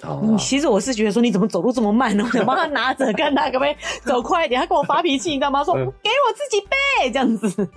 [0.03, 2.24] 哦，其实我是觉得说，你怎么走路这么慢呢？
[2.26, 4.61] 我想帮他拿着，看他可不可以走快一点。
[4.61, 5.62] 他跟我发脾气，你知道吗？
[5.62, 7.68] 说给我自己背这样子。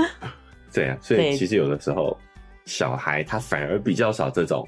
[0.72, 2.16] 对啊，所以其实有的时候
[2.64, 4.66] 小孩他反而比较少这种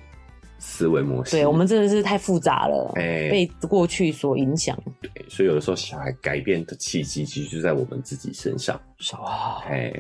[0.58, 1.32] 思维模式。
[1.32, 4.78] 对，我们真的是太复杂了，哎，被过去所影响。
[5.00, 8.80] 对，所以有的时候小孩改变的契机，其实就在我们自己身上。
[9.22, 9.92] 哇，哎，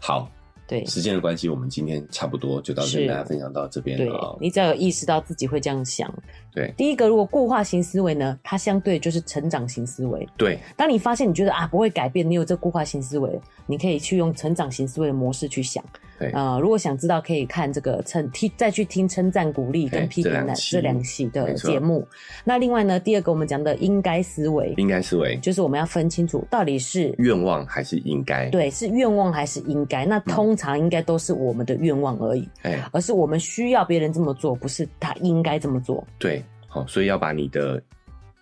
[0.00, 0.28] 好。
[0.66, 4.36] 对，时间的关系，我们今天差不多就到跟大家分享到这边了。
[4.38, 6.12] 对，你只要有意识到自己会这样想。
[6.56, 10.26] 对，第一个，如果固化型思维呢，它相对就是成长型思维。
[10.38, 15.84] 对，当你发现你觉得啊不会改变，你有这固化型思维，你可以去用成长型思维的模式去想。
[16.18, 22.08] 对，呃，如果想知道，可以看这个称听再去听称赞、鼓励跟批评的这两期的节目。
[22.42, 28.48] 那另外呢，第二个我们讲的应该思维，应该思维就是我们要分清楚到底是愿望还是应该。
[28.48, 30.06] 对，是愿望还是应该？
[30.06, 36.02] 那通常应该都是我们的愿望而已，哎、嗯，而是我们需要别人这么做，不是他应该这么做。
[36.18, 37.82] 对，好，所以要把你的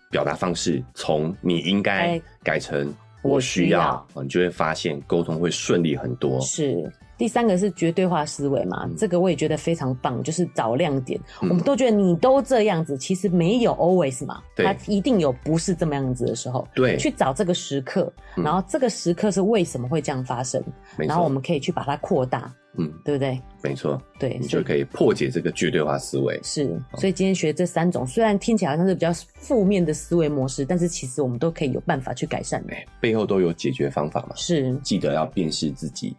[0.09, 6.39] 表达方式从你应该改成我需要，需要你就会发现沟通会顺利很多。
[6.41, 6.91] 是。
[7.17, 11.19] 第三个是绝对化思维嘛，嗯，这个我也觉得非常棒，就是找亮点。
[11.41, 16.67] 嗯，我们都觉得你都这样子，其实没有 always 嘛，它一定有不是这么样子的时候。
[16.75, 20.61] 对，去找这个时刻，然后这个时刻是为什么会这样发生，
[20.97, 23.39] 嗯，然后我们可以去把它扩大，嗯，对不对？
[23.63, 26.39] 没错，对，你就可以破解这个绝对化思维。
[26.43, 34.35] 是，所以今天学这三种，虽然听起来好像是比较负面的思维模式，但是其实我们都可以有办法去改善的，背后都有解决方法嘛。
[34.35, 36.15] 是，记得要辨识自己。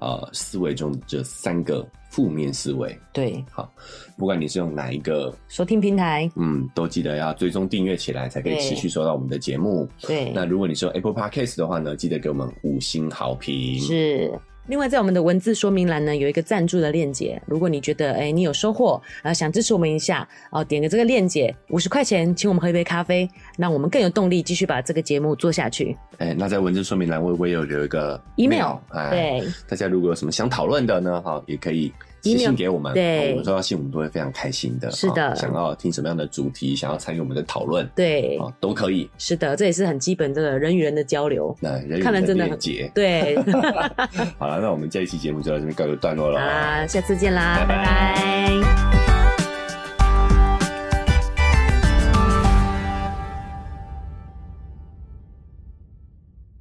[0.00, 2.98] 呃思维中的这三个负面思维。
[3.12, 3.72] 对，好，
[4.16, 9.88] 不管你是用哪一个收听平台，嗯，都记得要追踪订阅起来，才可以持续收到我们的节目。
[10.00, 13.78] 对，那如果你是用 Apple Podcast 的话呢，记得给我们五星好评。
[13.78, 14.32] 是。
[14.70, 17.42] 另外，在我们的文字说明栏呢，有一个赞助的链接。
[17.44, 25.96] 如果你觉得，哎、欸，你有收获，啊，想支持我们一下，哦，点个这个链接，五十块钱，请我们喝一杯咖啡，那我们更有动力继续把这个节目做下去。
[26.18, 31.92] 哎、欸，那在文字说明栏，我我也有留一个 email，哎，对，大家如果有什么想讨论的呢，哈，也可以。
[32.22, 34.90] 写信给我们，对，我们收到信，我们都会非常开心的。
[34.90, 39.08] 是的，想要听什么样的主题，想要参与我们的讨论，对，都可以。
[39.18, 41.56] 是的，这也是很基本这个人与人的交流。
[41.60, 42.58] 那人与人的
[42.94, 43.36] 对。
[44.38, 46.40] 好了，那我们这一期节目就到这边告一个段落了。
[46.40, 47.64] 啊，下次见啦。
[47.66, 49.09] 拜拜。